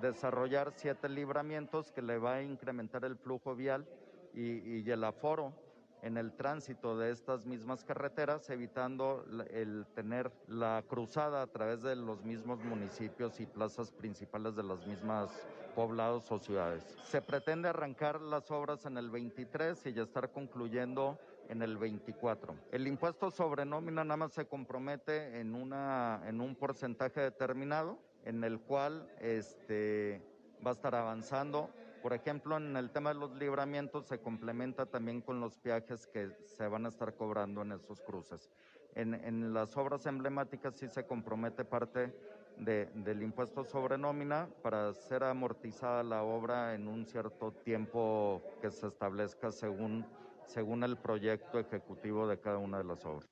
[0.00, 3.86] desarrollar siete libramientos que le va a incrementar el flujo vial
[4.32, 5.52] y, y el aforo
[6.02, 11.96] en el tránsito de estas mismas carreteras, evitando el tener la cruzada a través de
[11.96, 15.30] los mismos municipios y plazas principales de las mismas
[15.74, 16.84] poblados o ciudades.
[17.04, 22.54] Se pretende arrancar las obras en el 23 y ya estar concluyendo en el 24.
[22.72, 28.44] El impuesto sobre nómina nada más se compromete en, una, en un porcentaje determinado en
[28.44, 30.22] el cual este,
[30.64, 31.70] va a estar avanzando
[32.02, 36.32] por ejemplo, en el tema de los libramientos se complementa también con los viajes que
[36.44, 38.50] se van a estar cobrando en esos cruces.
[38.94, 42.12] En, las obras emblemáticas sí se compromete parte
[42.58, 48.88] del impuesto sobre nómina para ser amortizada la obra en un cierto tiempo que se
[48.88, 50.04] establezca según,
[50.46, 53.30] según el proyecto ejecutivo de cada una de las obras.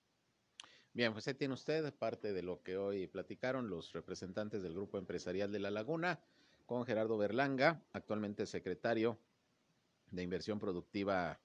[0.93, 4.99] Bien, pues ahí tiene usted parte de lo que hoy platicaron los representantes del Grupo
[4.99, 6.21] Empresarial de La Laguna
[6.71, 9.19] con Gerardo Berlanga, actualmente secretario
[10.13, 11.41] de Inversión Productiva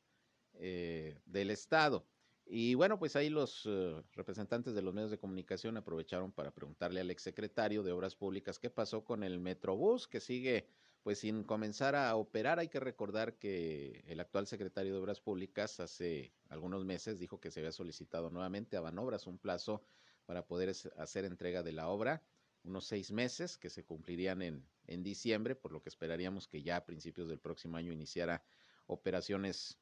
[0.53, 2.05] eh, del Estado.
[2.45, 7.01] Y bueno, pues ahí los eh, representantes de los medios de comunicación aprovecharon para preguntarle
[7.01, 10.67] al exsecretario de Obras Públicas qué pasó con el Metrobús, que sigue
[11.01, 12.59] pues sin comenzar a operar.
[12.59, 17.49] Hay que recordar que el actual secretario de Obras Públicas hace algunos meses dijo que
[17.49, 19.81] se había solicitado nuevamente a Banobras un plazo
[20.27, 22.21] para poder hacer entrega de la obra,
[22.65, 26.78] unos seis meses que se cumplirían en, en diciembre, por lo que esperaríamos que ya
[26.78, 28.43] a principios del próximo año iniciara
[28.88, 29.78] operaciones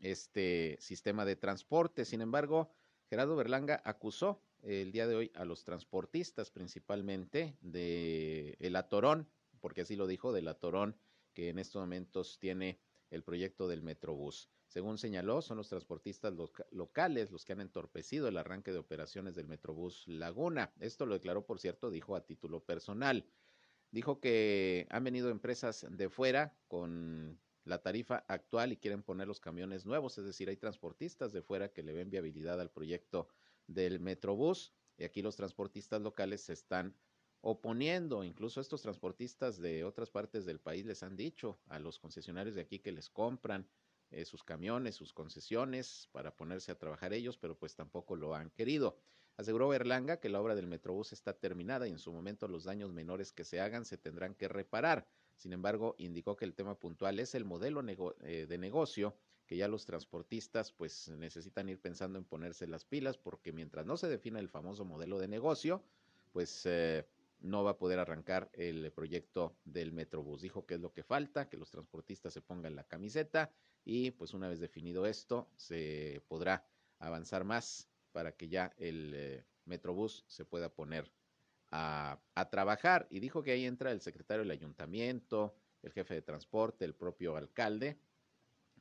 [0.00, 2.04] este sistema de transporte.
[2.04, 2.70] Sin embargo,
[3.08, 9.28] Gerardo Berlanga acusó el día de hoy a los transportistas principalmente de el atorón,
[9.60, 10.96] porque así lo dijo, del atorón
[11.34, 14.50] que en estos momentos tiene el proyecto del Metrobús.
[14.76, 16.34] Según señaló, son los transportistas
[16.70, 20.70] locales los que han entorpecido el arranque de operaciones del Metrobús Laguna.
[20.80, 23.24] Esto lo declaró, por cierto, dijo a título personal.
[23.90, 29.40] Dijo que han venido empresas de fuera con la tarifa actual y quieren poner los
[29.40, 33.28] camiones nuevos, es decir, hay transportistas de fuera que le ven viabilidad al proyecto
[33.66, 36.94] del Metrobús y aquí los transportistas locales se están
[37.40, 42.56] oponiendo, incluso estos transportistas de otras partes del país les han dicho a los concesionarios
[42.56, 43.66] de aquí que les compran
[44.10, 48.50] eh, sus camiones, sus concesiones para ponerse a trabajar ellos, pero pues tampoco lo han
[48.50, 48.96] querido.
[49.36, 52.92] Aseguró Berlanga que la obra del Metrobús está terminada y en su momento los daños
[52.92, 55.06] menores que se hagan se tendrán que reparar.
[55.36, 57.84] Sin embargo, indicó que el tema puntual es el modelo
[58.22, 59.14] eh, de negocio
[59.46, 63.96] que ya los transportistas pues necesitan ir pensando en ponerse las pilas porque mientras no
[63.96, 65.82] se defina el famoso modelo de negocio,
[66.32, 67.06] pues eh,
[67.40, 70.42] no va a poder arrancar el proyecto del Metrobús.
[70.42, 73.52] Dijo que es lo que falta, que los transportistas se pongan la camiseta
[73.84, 76.66] y pues una vez definido esto se podrá
[76.98, 81.12] avanzar más para que ya el eh, Metrobús se pueda poner
[81.70, 82.18] a,
[82.50, 83.06] trabajar.
[83.10, 87.36] Y dijo que ahí entra el secretario del ayuntamiento, el jefe de transporte, el propio
[87.36, 87.98] alcalde,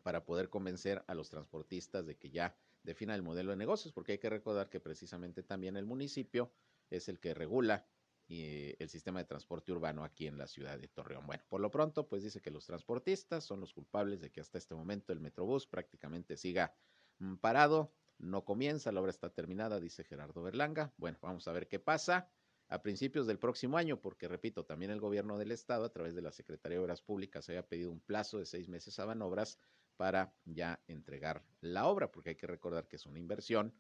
[0.04, 4.14] para poder convencer a los transportistas de que ya defina el modelo de negocios, porque
[4.14, 6.52] hay que recordar que precisamente también el municipio
[6.92, 7.88] es el que regula
[8.28, 11.28] el sistema de transporte urbano aquí en la ciudad de Torreón.
[11.28, 14.58] Bueno, por lo pronto, pues dice que los transportistas son los culpables de que hasta
[14.58, 16.76] este momento el Metrobús prácticamente siga
[17.20, 20.94] mm, parado, no comienza, la obra está terminada, dice Gerardo Berlanga.
[20.98, 22.30] Bueno, vamos a ver qué pasa
[22.68, 26.22] a principios del próximo año, porque repito, también el gobierno del estado, a través de
[26.22, 29.60] la Secretaría de Obras Públicas, había pedido un plazo de seis meses a Banobras
[29.98, 33.74] para ya entregar la obra, porque hay que recordar que es una inversión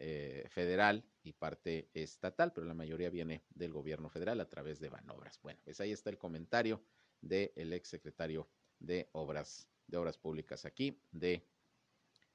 [0.00, 4.88] eh, federal y parte estatal, pero la mayoría viene del gobierno federal a través de
[4.88, 5.40] Banobras.
[5.42, 6.80] Bueno, pues ahí está el comentario
[7.20, 11.44] del ex secretario de Obras, de Obras Públicas aquí, de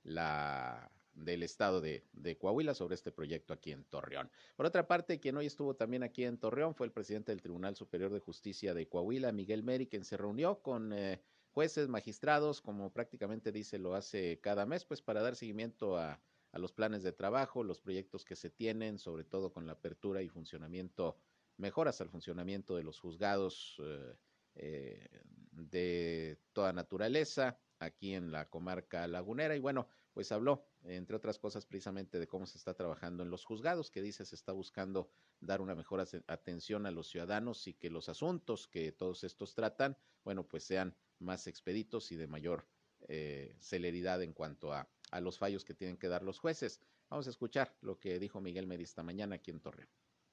[0.04, 2.04] la del estado de,
[2.40, 4.30] Coahuila sobre este proyecto aquí en Torreón.
[4.56, 7.76] Por otra parte, quien hoy estuvo también aquí en Torreón fue el presidente del Tribunal
[7.76, 11.22] Superior de Justicia de Coahuila, Miguel Meri, quien se reunió con eh,
[11.52, 16.20] jueces, magistrados, como prácticamente dice lo hace cada mes, pues para dar seguimiento a,
[16.60, 20.30] los planes de trabajo, los proyectos que se tienen, sobre todo con la apertura y
[20.30, 21.18] funcionamiento,
[21.58, 24.16] mejoras al funcionamiento de los juzgados eh,
[24.56, 29.56] eh, de toda naturaleza aquí en la comarca lagunera.
[29.56, 33.46] Y bueno, pues habló, entre otras cosas, precisamente de cómo se está trabajando en los
[33.46, 37.90] juzgados, que dice se está buscando dar una mejor atención a los ciudadanos y que
[37.90, 42.68] los asuntos que todos estos tratan, bueno, pues sean más expeditos y de mayor
[43.08, 46.80] eh, celeridad en cuanto a, a los fallos que tienen que dar los jueces.
[47.10, 49.88] Vamos a escuchar lo que dijo Miguel Meri esta mañana aquí en Torreón.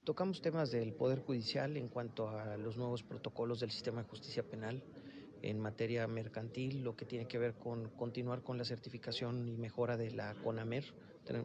[0.05, 4.43] Tocamos temas del Poder Judicial en cuanto a los nuevos protocolos del sistema de justicia
[4.43, 4.83] penal,
[5.43, 9.99] en materia mercantil, lo que tiene que ver con continuar con la certificación y mejora
[9.99, 10.85] de la CONAMER.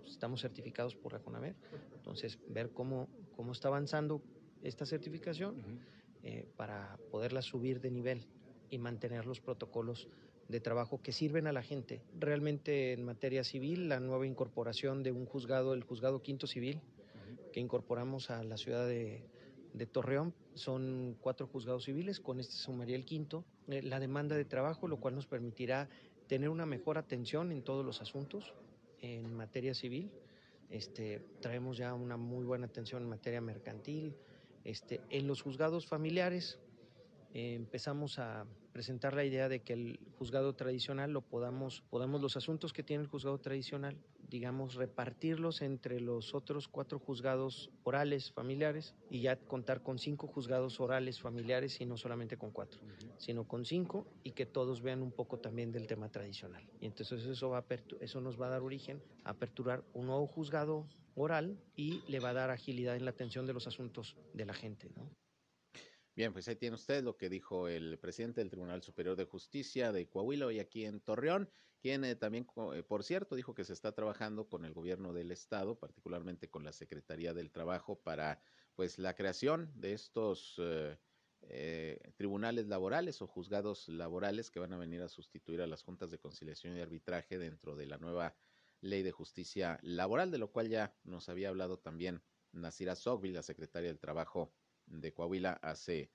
[0.08, 1.56] estamos certificados por la CONAMER,
[1.98, 4.22] entonces ver cómo, cómo está avanzando
[4.64, 5.82] esta certificación
[6.24, 8.26] eh, para poderla subir de nivel
[8.70, 10.08] y mantener los protocolos
[10.48, 12.02] de trabajo que sirven a la gente.
[12.20, 16.82] Realmente en materia civil, la nueva incorporación de un juzgado, el juzgado quinto civil,
[17.52, 19.24] que incorporamos a la ciudad de,
[19.74, 20.34] de Torreón.
[20.54, 23.44] Son cuatro juzgados civiles, con este sumaría el quinto.
[23.68, 25.90] Eh, la demanda de trabajo, lo cual nos permitirá
[26.28, 28.54] tener una mejor atención en todos los asuntos
[29.02, 30.12] en materia civil.
[30.70, 34.16] Este, traemos ya una muy buena atención en materia mercantil.
[34.64, 36.60] Este, en los juzgados familiares
[37.36, 42.36] eh, empezamos a presentar la idea de que el juzgado tradicional lo podamos, podamos los
[42.36, 43.96] asuntos que tiene el juzgado tradicional
[44.30, 50.80] digamos, repartirlos entre los otros cuatro juzgados orales familiares y ya contar con cinco juzgados
[50.80, 52.82] orales familiares y no solamente con cuatro,
[53.18, 56.64] sino con cinco y que todos vean un poco también del tema tradicional.
[56.80, 57.66] Y entonces eso, va a
[58.02, 62.30] eso nos va a dar origen a aperturar un nuevo juzgado oral y le va
[62.30, 64.90] a dar agilidad en la atención de los asuntos de la gente.
[66.16, 69.92] Bien, pues ahí tiene usted lo que dijo el presidente del Tribunal Superior de Justicia
[69.92, 71.50] de Coahuila y aquí en Torreón,
[71.82, 75.32] quien eh, también, eh, por cierto, dijo que se está trabajando con el gobierno del
[75.32, 78.42] estado, particularmente con la Secretaría del Trabajo, para
[78.76, 80.56] pues la creación de estos
[81.50, 86.12] eh, tribunales laborales o juzgados laborales que van a venir a sustituir a las juntas
[86.12, 88.38] de conciliación y arbitraje dentro de la nueva
[88.80, 92.24] ley de justicia laboral, de lo cual ya nos había hablado también
[92.54, 94.54] Nasira Sogbi, la secretaria del Trabajo
[94.88, 96.10] de Coahuila hace,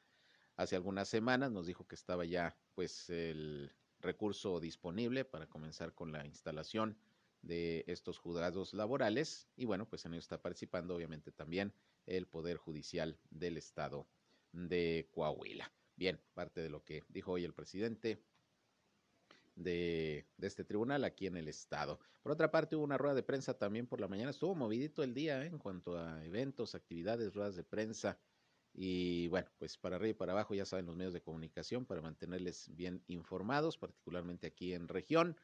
[0.56, 1.50] hace algunas semanas.
[1.50, 6.96] Nos dijo que estaba ya pues el recurso disponible para comenzar con la instalación
[7.42, 11.72] de estos juzgados laborales y bueno, pues en ello está participando obviamente también
[12.06, 14.06] el Poder Judicial del Estado
[14.52, 15.72] de Coahuila.
[15.96, 18.22] Bien, parte de lo que dijo hoy el presidente
[19.54, 22.00] de, de, este tribunal aquí en el estado.
[22.22, 24.30] Por otra parte, hubo una rueda de prensa también por la mañana.
[24.30, 25.46] Estuvo movidito el día ¿eh?
[25.46, 28.18] en cuanto a eventos, actividades, ruedas de prensa.
[28.72, 32.00] Y bueno, pues para arriba y para abajo ya saben los medios de comunicación para
[32.00, 35.36] mantenerles bien informados, particularmente aquí en región.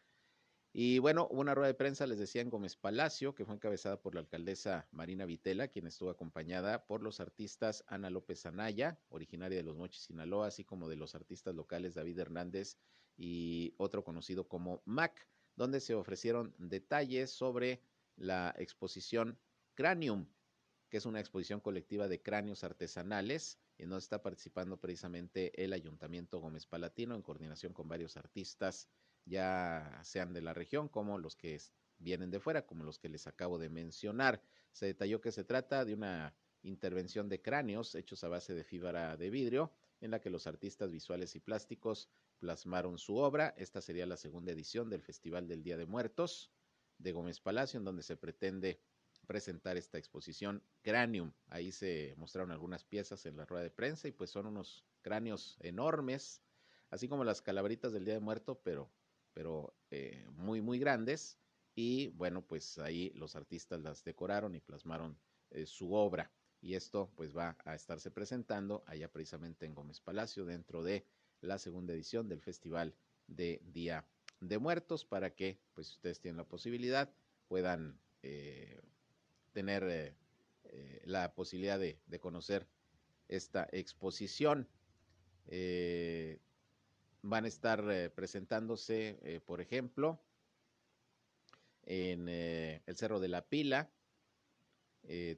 [0.78, 4.14] Y bueno, una rueda de prensa, les decía, en Gómez Palacio, que fue encabezada por
[4.14, 9.64] la alcaldesa Marina Vitela, quien estuvo acompañada por los artistas Ana López Anaya, originaria de
[9.64, 12.76] Los Mochis, Sinaloa, así como de los artistas locales David Hernández
[13.16, 17.80] y otro conocido como Mac, donde se ofrecieron detalles sobre
[18.16, 19.38] la exposición
[19.74, 20.26] Cranium,
[20.88, 26.38] que es una exposición colectiva de cráneos artesanales, en donde está participando precisamente el Ayuntamiento
[26.38, 28.88] Gómez Palatino en coordinación con varios artistas,
[29.24, 31.60] ya sean de la región como los que
[31.98, 34.40] vienen de fuera, como los que les acabo de mencionar.
[34.72, 39.16] Se detalló que se trata de una intervención de cráneos hechos a base de fibra
[39.16, 43.54] de vidrio, en la que los artistas visuales y plásticos plasmaron su obra.
[43.56, 46.52] Esta sería la segunda edición del Festival del Día de Muertos
[46.98, 48.80] de Gómez Palacio, en donde se pretende
[49.26, 51.32] presentar esta exposición Cranium.
[51.48, 55.56] Ahí se mostraron algunas piezas en la rueda de prensa y pues son unos cráneos
[55.60, 56.42] enormes,
[56.90, 58.90] así como las calaveritas del Día de Muerto, pero,
[59.32, 61.38] pero eh, muy, muy grandes.
[61.74, 65.18] Y bueno, pues ahí los artistas las decoraron y plasmaron
[65.50, 66.30] eh, su obra.
[66.60, 71.04] Y esto pues va a estarse presentando allá precisamente en Gómez Palacio dentro de
[71.42, 72.94] la segunda edición del Festival
[73.26, 74.06] de Día
[74.40, 77.12] de Muertos para que pues ustedes tienen la posibilidad
[77.48, 78.80] puedan eh,
[79.56, 80.14] tener eh,
[80.64, 82.68] eh, la posibilidad de, conocer
[83.26, 84.68] esta exposición.
[85.46, 86.42] Eh,
[87.22, 90.20] van a estar presentándose, por ejemplo,
[91.84, 93.90] en el Cerro de la Pila,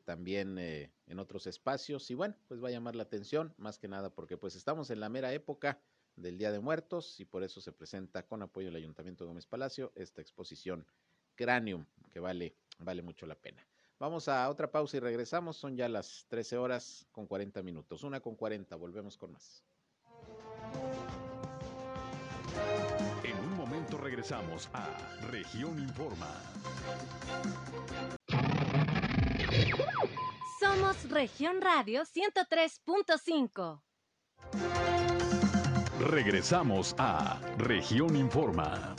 [0.05, 4.11] también en otros espacios y bueno, pues va a llamar la atención más que nada
[4.11, 5.81] porque pues estamos en la mera época
[6.17, 9.47] del Día de Muertos y por eso se presenta con apoyo del Ayuntamiento de Gómez
[9.47, 10.85] Palacio esta exposición
[11.37, 13.65] Cranium que vale, vale mucho la pena.
[13.99, 15.57] Vamos a otra pausa y regresamos.
[15.57, 18.05] Son ya las 13 horas con 40 minutos.
[18.05, 18.77] Una con 40.
[18.77, 19.65] Volvemos con más.
[23.25, 24.87] En un momento regresamos a
[25.31, 26.33] Región Informa.
[30.61, 33.83] Somos Región Radio 103.5.
[36.01, 38.95] Regresamos a Región Informa.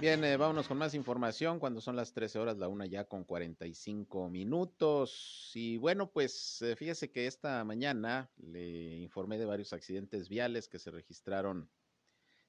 [0.00, 3.24] Bien, eh, vámonos con más información cuando son las 13 horas, la una ya con
[3.24, 5.50] 45 minutos.
[5.54, 10.78] Y bueno, pues eh, fíjese que esta mañana le informé de varios accidentes viales que
[10.78, 11.68] se registraron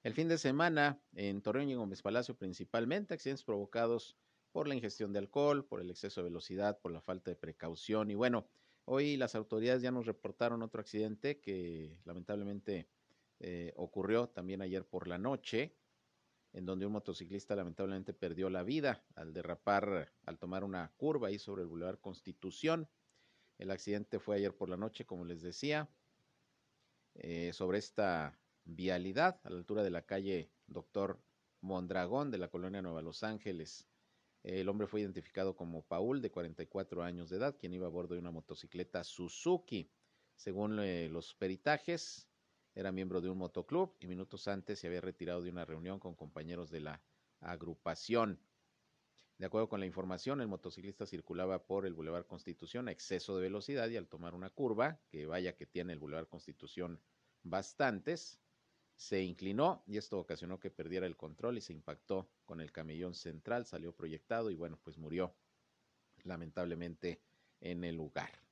[0.04, 4.16] el fin de semana en Torreón y Gómez Palacio principalmente, accidentes provocados
[4.52, 8.12] por la ingestión de alcohol, por el exceso de velocidad, por la falta de precaución.
[8.12, 8.48] Y bueno,
[8.86, 12.88] hoy las autoridades ya nos reportaron otro accidente que lamentablemente
[13.40, 15.74] eh, ocurrió también ayer por la noche
[16.54, 21.40] en donde un motociclista lamentablemente perdió la vida al derrapar, al tomar una curva ahí
[21.40, 22.88] sobre el Boulevard Constitución.
[23.58, 25.90] El accidente fue ayer por la noche, como les decía,
[27.16, 31.20] eh, sobre esta vialidad a la altura de la calle Doctor
[31.62, 33.88] Mondragón de la colonia Nueva Los Ángeles.
[34.44, 38.14] El hombre fue identificado como Paul, de 44 años de edad, quien iba a bordo
[38.14, 39.92] de una motocicleta Suzuki.
[40.36, 42.29] Según eh, los peritajes,
[42.76, 46.16] era miembro de un motoclub y minutos antes se había retirado de una reunión con
[46.16, 47.02] compañeros de la
[47.40, 48.40] agrupación.
[49.38, 53.44] De acuerdo con la información, el motociclista circulaba por el Boulevard Constitución a exceso de
[53.44, 57.02] velocidad y al tomar una curva, que vaya que tiene el Boulevard Constitución
[57.44, 58.42] bastantes,
[58.96, 63.16] se inclinó y esto ocasionó que perdiera el control y se impactó con el camellón
[63.16, 65.34] central, salió proyectado y bueno, pues murió
[66.24, 67.22] lamentablemente
[67.62, 68.44] en el lugar.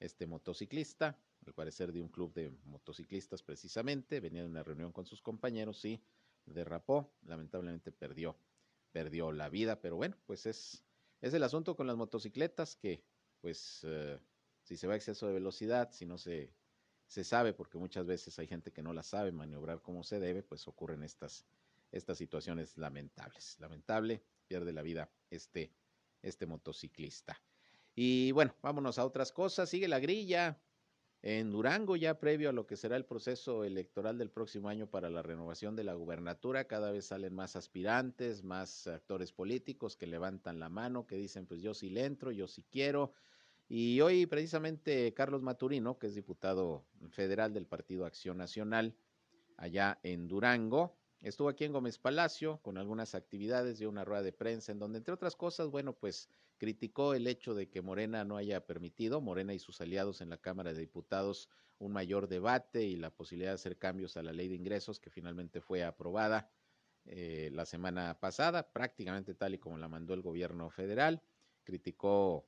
[0.00, 1.16] Este motociclista
[1.46, 5.84] al parecer de un club de motociclistas precisamente, venía de una reunión con sus compañeros
[5.84, 6.00] y
[6.46, 8.36] derrapó, lamentablemente perdió,
[8.92, 10.84] perdió la vida, pero bueno, pues es,
[11.20, 13.02] es el asunto con las motocicletas que
[13.40, 14.18] pues eh,
[14.62, 16.52] si se va a exceso de velocidad, si no se,
[17.06, 20.42] se sabe, porque muchas veces hay gente que no la sabe maniobrar como se debe,
[20.42, 21.44] pues ocurren estas,
[21.90, 23.58] estas situaciones lamentables.
[23.58, 25.72] Lamentable, pierde la vida este,
[26.22, 27.40] este motociclista.
[27.94, 29.68] Y bueno, vámonos a otras cosas.
[29.68, 30.58] Sigue la grilla
[31.22, 35.08] en Durango, ya previo a lo que será el proceso electoral del próximo año para
[35.08, 36.64] la renovación de la gubernatura.
[36.64, 41.62] Cada vez salen más aspirantes, más actores políticos que levantan la mano, que dicen, pues
[41.62, 43.12] yo sí le entro, yo sí quiero.
[43.68, 48.96] Y hoy precisamente Carlos Maturino, que es diputado federal del Partido Acción Nacional,
[49.56, 54.32] allá en Durango, Estuvo aquí en Gómez Palacio con algunas actividades, dio una rueda de
[54.32, 56.28] prensa en donde, entre otras cosas, bueno, pues
[56.62, 60.36] criticó el hecho de que Morena no haya permitido, Morena y sus aliados en la
[60.36, 61.48] Cámara de Diputados,
[61.80, 65.10] un mayor debate y la posibilidad de hacer cambios a la ley de ingresos que
[65.10, 66.52] finalmente fue aprobada
[67.04, 71.20] eh, la semana pasada, prácticamente tal y como la mandó el gobierno federal.
[71.64, 72.46] Criticó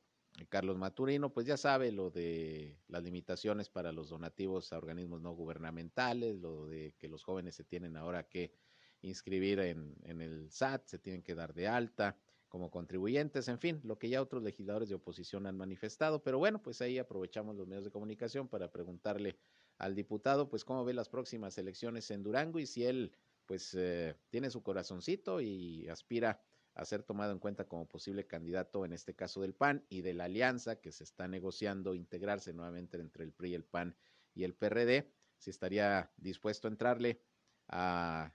[0.49, 5.33] Carlos Maturino, pues ya sabe lo de las limitaciones para los donativos a organismos no
[5.33, 8.53] gubernamentales, lo de que los jóvenes se tienen ahora que
[9.01, 12.17] inscribir en, en, el SAT, se tienen que dar de alta
[12.55, 16.23] como contribuyentes, en fin, lo que ya otros legisladores de oposición han manifestado.
[16.23, 19.41] Pero bueno, pues ahí aprovechamos los medios de comunicación para preguntarle
[19.77, 23.11] al diputado, pues cómo ve las próximas elecciones en Durango y si él,
[23.45, 26.45] pues, eh, tiene su corazoncito y aspira
[26.75, 30.15] a ser tomado en cuenta como posible candidato, en este caso del PAN y de
[30.15, 33.97] la alianza que se está negociando integrarse nuevamente entre el PRI, el PAN
[34.33, 37.21] y el PRD, si estaría dispuesto a entrarle
[37.67, 38.33] a,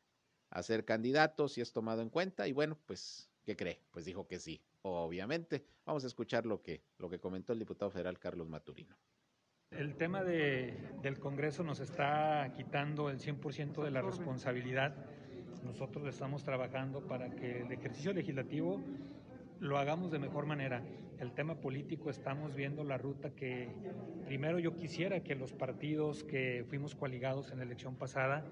[0.49, 3.79] a ser candidato, si es tomado en cuenta y bueno, pues, ¿qué cree?
[3.89, 5.65] Pues dijo que sí, obviamente.
[5.83, 8.95] Vamos a escuchar lo que, lo que comentó el diputado federal Carlos Maturino.
[9.71, 14.95] El tema de, del Congreso nos está quitando el 100% de la responsabilidad
[15.63, 18.81] nosotros estamos trabajando para que el ejercicio legislativo
[19.59, 20.81] lo hagamos de mejor manera.
[21.19, 23.69] El tema político estamos viendo la ruta que
[24.25, 28.45] primero yo quisiera que los partidos que fuimos coaligados en la elección pasada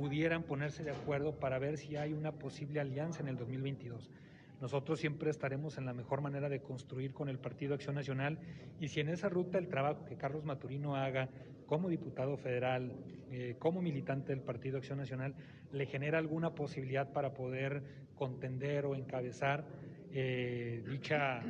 [0.00, 4.10] pudieran ponerse de acuerdo para ver si hay una posible alianza en el 2022.
[4.58, 8.38] Nosotros siempre estaremos en la mejor manera de construir con el Partido Acción Nacional
[8.80, 11.28] y si en esa ruta el trabajo que Carlos Maturino haga
[11.66, 12.94] como diputado federal,
[13.30, 15.34] eh, como militante del Partido Acción Nacional,
[15.70, 17.82] le genera alguna posibilidad para poder
[18.14, 19.66] contender o encabezar
[20.14, 21.42] eh, dicha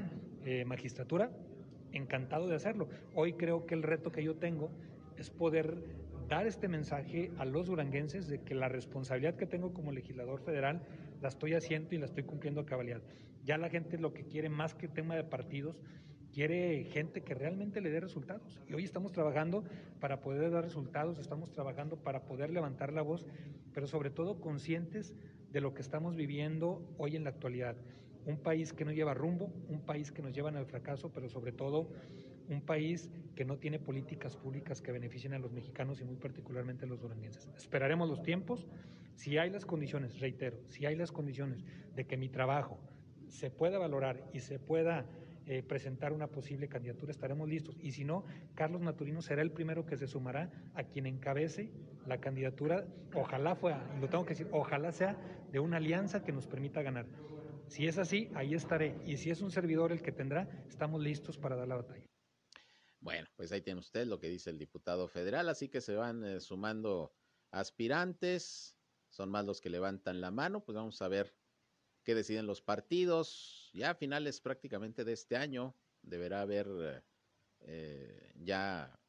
[0.45, 1.31] eh, magistratura,
[1.93, 2.89] encantado de hacerlo.
[3.15, 4.73] Hoy creo que el reto que yo tengo
[5.17, 9.91] es poder dar este mensaje a los duranguenses de que la responsabilidad que tengo como
[9.91, 10.81] legislador federal
[11.21, 13.03] la estoy haciendo y la estoy cumpliendo a cabalidad.
[13.45, 15.83] Ya la gente lo que quiere más que tema de partidos
[16.33, 18.61] quiere gente que realmente le dé resultados.
[18.69, 19.65] Y hoy estamos trabajando
[19.99, 23.27] para poder dar resultados, estamos trabajando para poder levantar la voz,
[23.75, 25.13] pero sobre todo conscientes
[25.51, 27.75] de lo que estamos viviendo hoy en la actualidad.
[28.25, 31.51] Un país que no lleva rumbo, un país que nos llevan al fracaso, pero sobre
[31.51, 31.89] todo
[32.51, 36.85] un país que no tiene políticas públicas que beneficien a los mexicanos y muy particularmente
[36.85, 37.49] a los duranguenses.
[37.57, 38.67] Esperaremos los tiempos.
[39.15, 42.79] Si hay las condiciones, reitero, si hay las condiciones de que mi trabajo
[43.29, 45.07] se pueda valorar y se pueda
[45.47, 47.77] eh, presentar una posible candidatura, estaremos listos.
[47.81, 48.25] Y si no,
[48.55, 51.71] Carlos Maturino será el primero que se sumará a quien encabece
[52.07, 52.87] la candidatura.
[53.15, 55.17] Ojalá fuera, lo tengo que decir, ojalá sea
[55.51, 57.07] de una alianza que nos permita ganar.
[57.67, 58.97] Si es así, ahí estaré.
[59.07, 62.10] Y si es un servidor el que tendrá, estamos listos para dar la batalla.
[63.01, 66.23] Bueno, pues ahí tiene usted lo que dice el diputado federal, así que se van
[66.23, 67.15] eh, sumando
[67.51, 68.77] aspirantes,
[69.09, 71.35] son más los que levantan la mano, pues vamos a ver
[72.05, 73.71] qué deciden los partidos.
[73.73, 77.05] Ya a finales prácticamente de este año deberá haber
[77.61, 79.01] eh, ya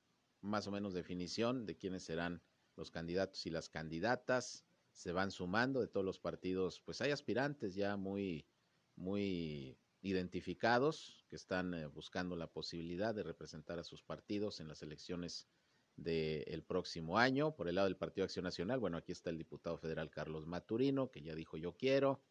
[0.41, 2.41] más o menos definición de quiénes serán
[2.75, 4.65] los candidatos y las candidatas.
[4.93, 8.47] Se van sumando de todos los partidos, pues hay aspirantes ya muy,
[8.95, 14.81] muy identificados que están eh, buscando la posibilidad de representar a sus partidos en las
[14.81, 15.47] elecciones
[15.95, 17.55] del próximo año.
[17.55, 21.11] Por el lado del Partido Acción Nacional, bueno, aquí está el diputado federal Carlos Maturino,
[21.11, 22.23] que ya dijo yo quiero.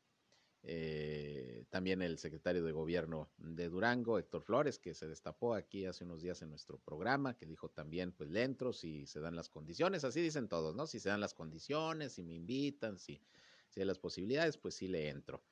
[0.63, 6.05] Eh, también el secretario de gobierno de Durango, Héctor Flores, que se destapó aquí hace
[6.05, 9.49] unos días en nuestro programa, que dijo también, pues le entro si se dan las
[9.49, 10.87] condiciones, así dicen todos, ¿no?
[10.87, 13.23] Si se dan las condiciones, si me invitan, si,
[13.69, 15.43] si hay las posibilidades, pues sí le entro.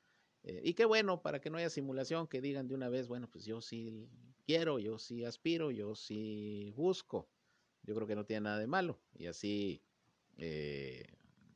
[0.43, 3.29] Eh, y qué bueno, para que no haya simulación, que digan de una vez, bueno,
[3.29, 4.09] pues yo sí
[4.45, 7.29] quiero, yo sí aspiro, yo sí busco.
[7.83, 8.99] Yo creo que no tiene nada de malo.
[9.15, 9.81] Y así
[10.37, 11.05] eh,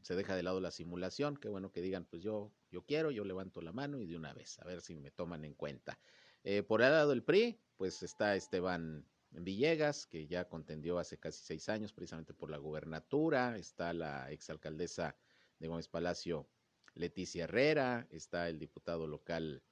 [0.02, 1.38] se deja de lado la simulación.
[1.38, 4.34] Qué bueno que digan, pues yo, yo quiero, yo levanto la mano y de una
[4.34, 6.00] vez, a ver si me toman en cuenta.
[6.44, 11.44] Eh, por el lado del PRI, pues está Esteban Villegas, que ya contendió hace casi
[11.44, 13.58] seis años precisamente por la gubernatura.
[13.58, 15.16] Está la exalcaldesa
[15.60, 16.48] de Gómez Palacio,
[16.96, 18.08] Leticia Herrera.
[18.12, 19.64] Está el diputado local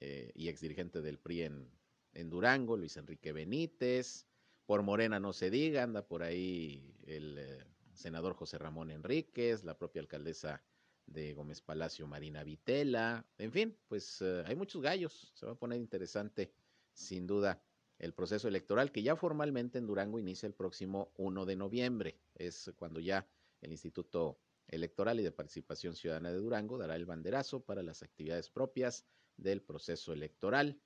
[0.00, 4.26] eh, y exdirigente del PRI en, Durango, Luis Enrique Benítez,
[4.66, 7.64] por Morena no se diga, anda por ahí el eh,
[7.94, 10.62] senador José Ramón Enríquez, la propia alcaldesa
[11.06, 15.58] de Gómez Palacio, Marina Vitela, en fin, pues eh, hay muchos gallos, se va a
[15.58, 16.52] poner interesante
[16.92, 17.62] sin duda
[17.98, 22.72] el proceso electoral que ya formalmente en Durango inicia el próximo 1 de noviembre, es
[22.76, 23.26] cuando ya
[23.60, 24.38] el Instituto
[24.68, 29.06] Electoral y de Participación Ciudadana de Durango dará el banderazo para las actividades propias
[29.36, 30.80] del proceso electoral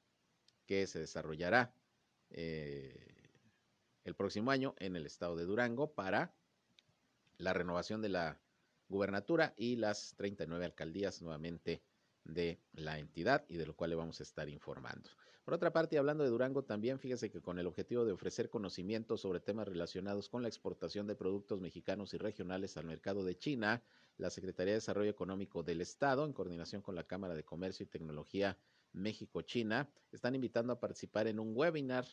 [0.66, 1.74] que se desarrollará
[2.30, 3.22] eh,
[4.04, 6.34] el próximo año en el estado de Durango para
[7.38, 8.40] la renovación de la
[8.88, 11.82] gubernatura y las 39 alcaldías nuevamente
[12.24, 15.10] de la entidad y de lo cual le vamos a estar informando.
[15.44, 19.22] Por otra parte, hablando de Durango, también fíjese que con el objetivo de ofrecer conocimientos
[19.22, 23.82] sobre temas relacionados con la exportación de productos mexicanos y regionales al mercado de China,
[24.18, 27.88] la Secretaría de Desarrollo Económico del Estado, en coordinación con la Cámara de Comercio y
[27.88, 28.56] Tecnología
[28.92, 32.06] México-China, están invitando a participar en un webinar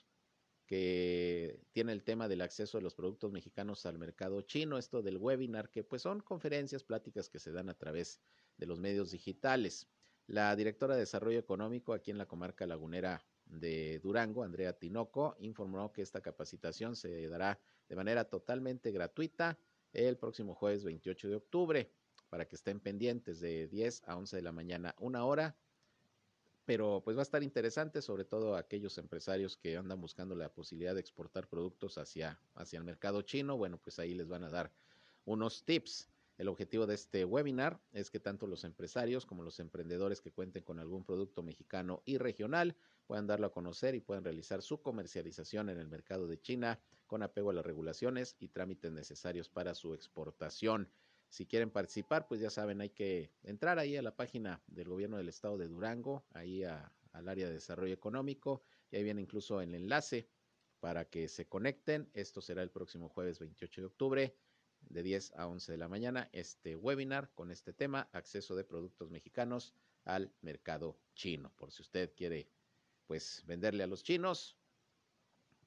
[0.66, 5.18] que tiene el tema del acceso de los productos mexicanos al mercado chino, esto del
[5.18, 8.22] webinar, que pues son conferencias, pláticas que se dan a través
[8.58, 9.88] de los medios digitales.
[10.30, 15.92] La directora de Desarrollo Económico aquí en la comarca lagunera de Durango, Andrea Tinoco, informó
[15.92, 19.58] que esta capacitación se dará de manera totalmente gratuita
[19.92, 21.92] el próximo jueves 28 de octubre,
[22.30, 25.58] para que estén pendientes de 10 a 11 de la mañana, una hora
[26.64, 30.94] pero pues va a estar interesante, sobre todo aquellos empresarios que andan buscando la posibilidad
[30.94, 33.58] de exportar productos hacia, hacia el mercado chino.
[33.58, 34.72] Bueno, pues ahí les van a dar
[35.26, 36.08] unos tips.
[36.40, 40.64] El objetivo de este webinar es que tanto los empresarios como los emprendedores que cuenten
[40.64, 42.78] con algún producto mexicano y regional
[43.08, 47.24] puedan darlo a conocer y puedan realizar su comercialización en el mercado de China con
[47.24, 50.90] apego a las regulaciones y trámites necesarios para su exportación.
[51.28, 55.18] Si quieren participar, pues ya saben, hay que entrar ahí a la página del gobierno
[55.18, 59.76] del estado de Durango, ahí al área de desarrollo económico, y ahí viene incluso el
[59.76, 60.30] enlace
[60.80, 62.10] para que se conecten.
[62.14, 64.36] Esto será el próximo jueves 28 de octubre,
[64.82, 69.10] de 10 a 11 de la mañana, este webinar con este tema, acceso de productos
[69.10, 69.74] mexicanos
[70.06, 71.52] al mercado chino.
[71.56, 72.50] Por si usted quiere,
[73.08, 74.56] pues, venderle a los chinos,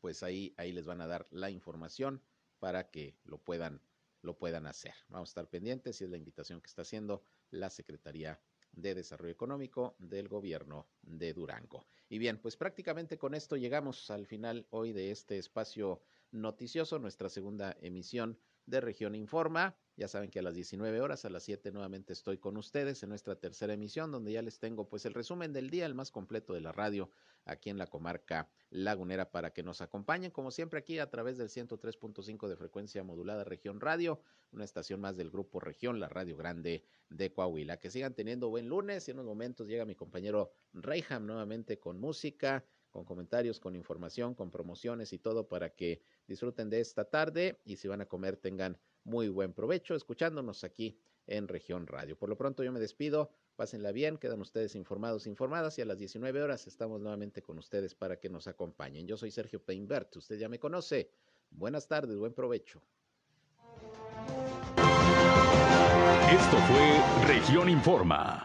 [0.01, 2.21] pues ahí, ahí les van a dar la información
[2.59, 3.81] para que lo puedan
[4.23, 4.95] lo puedan hacer.
[5.09, 8.41] Vamos a estar pendientes y es la invitación que está haciendo la Secretaría
[8.73, 11.87] de Desarrollo Económico del Gobierno de Durango.
[12.09, 17.29] Y bien, pues prácticamente con esto llegamos al final hoy de este espacio noticioso, nuestra
[17.29, 19.77] segunda emisión de Región Informa.
[19.97, 23.11] Ya saben que a las 19 horas, a las 7 nuevamente estoy con ustedes en
[23.11, 26.55] nuestra tercera emisión, donde ya les tengo pues el resumen del día, el más completo
[26.55, 27.11] de la radio
[27.45, 31.49] aquí en la comarca lagunera para que nos acompañen, como siempre aquí a través del
[31.49, 36.85] 103.5 de frecuencia modulada Región Radio, una estación más del Grupo Región, la Radio Grande
[37.11, 37.79] de Coahuila.
[37.79, 42.01] Que sigan teniendo buen lunes y en unos momentos llega mi compañero Reyham nuevamente con
[42.01, 47.59] música con comentarios, con información, con promociones y todo para que disfruten de esta tarde
[47.65, 52.17] y si van a comer tengan muy buen provecho escuchándonos aquí en Región Radio.
[52.17, 55.99] Por lo pronto yo me despido, pásenla bien, quedan ustedes informados, informadas y a las
[55.99, 59.07] 19 horas estamos nuevamente con ustedes para que nos acompañen.
[59.07, 61.11] Yo soy Sergio Peinbert, usted ya me conoce.
[61.51, 62.83] Buenas tardes, buen provecho.
[66.31, 68.45] Esto fue Región Informa.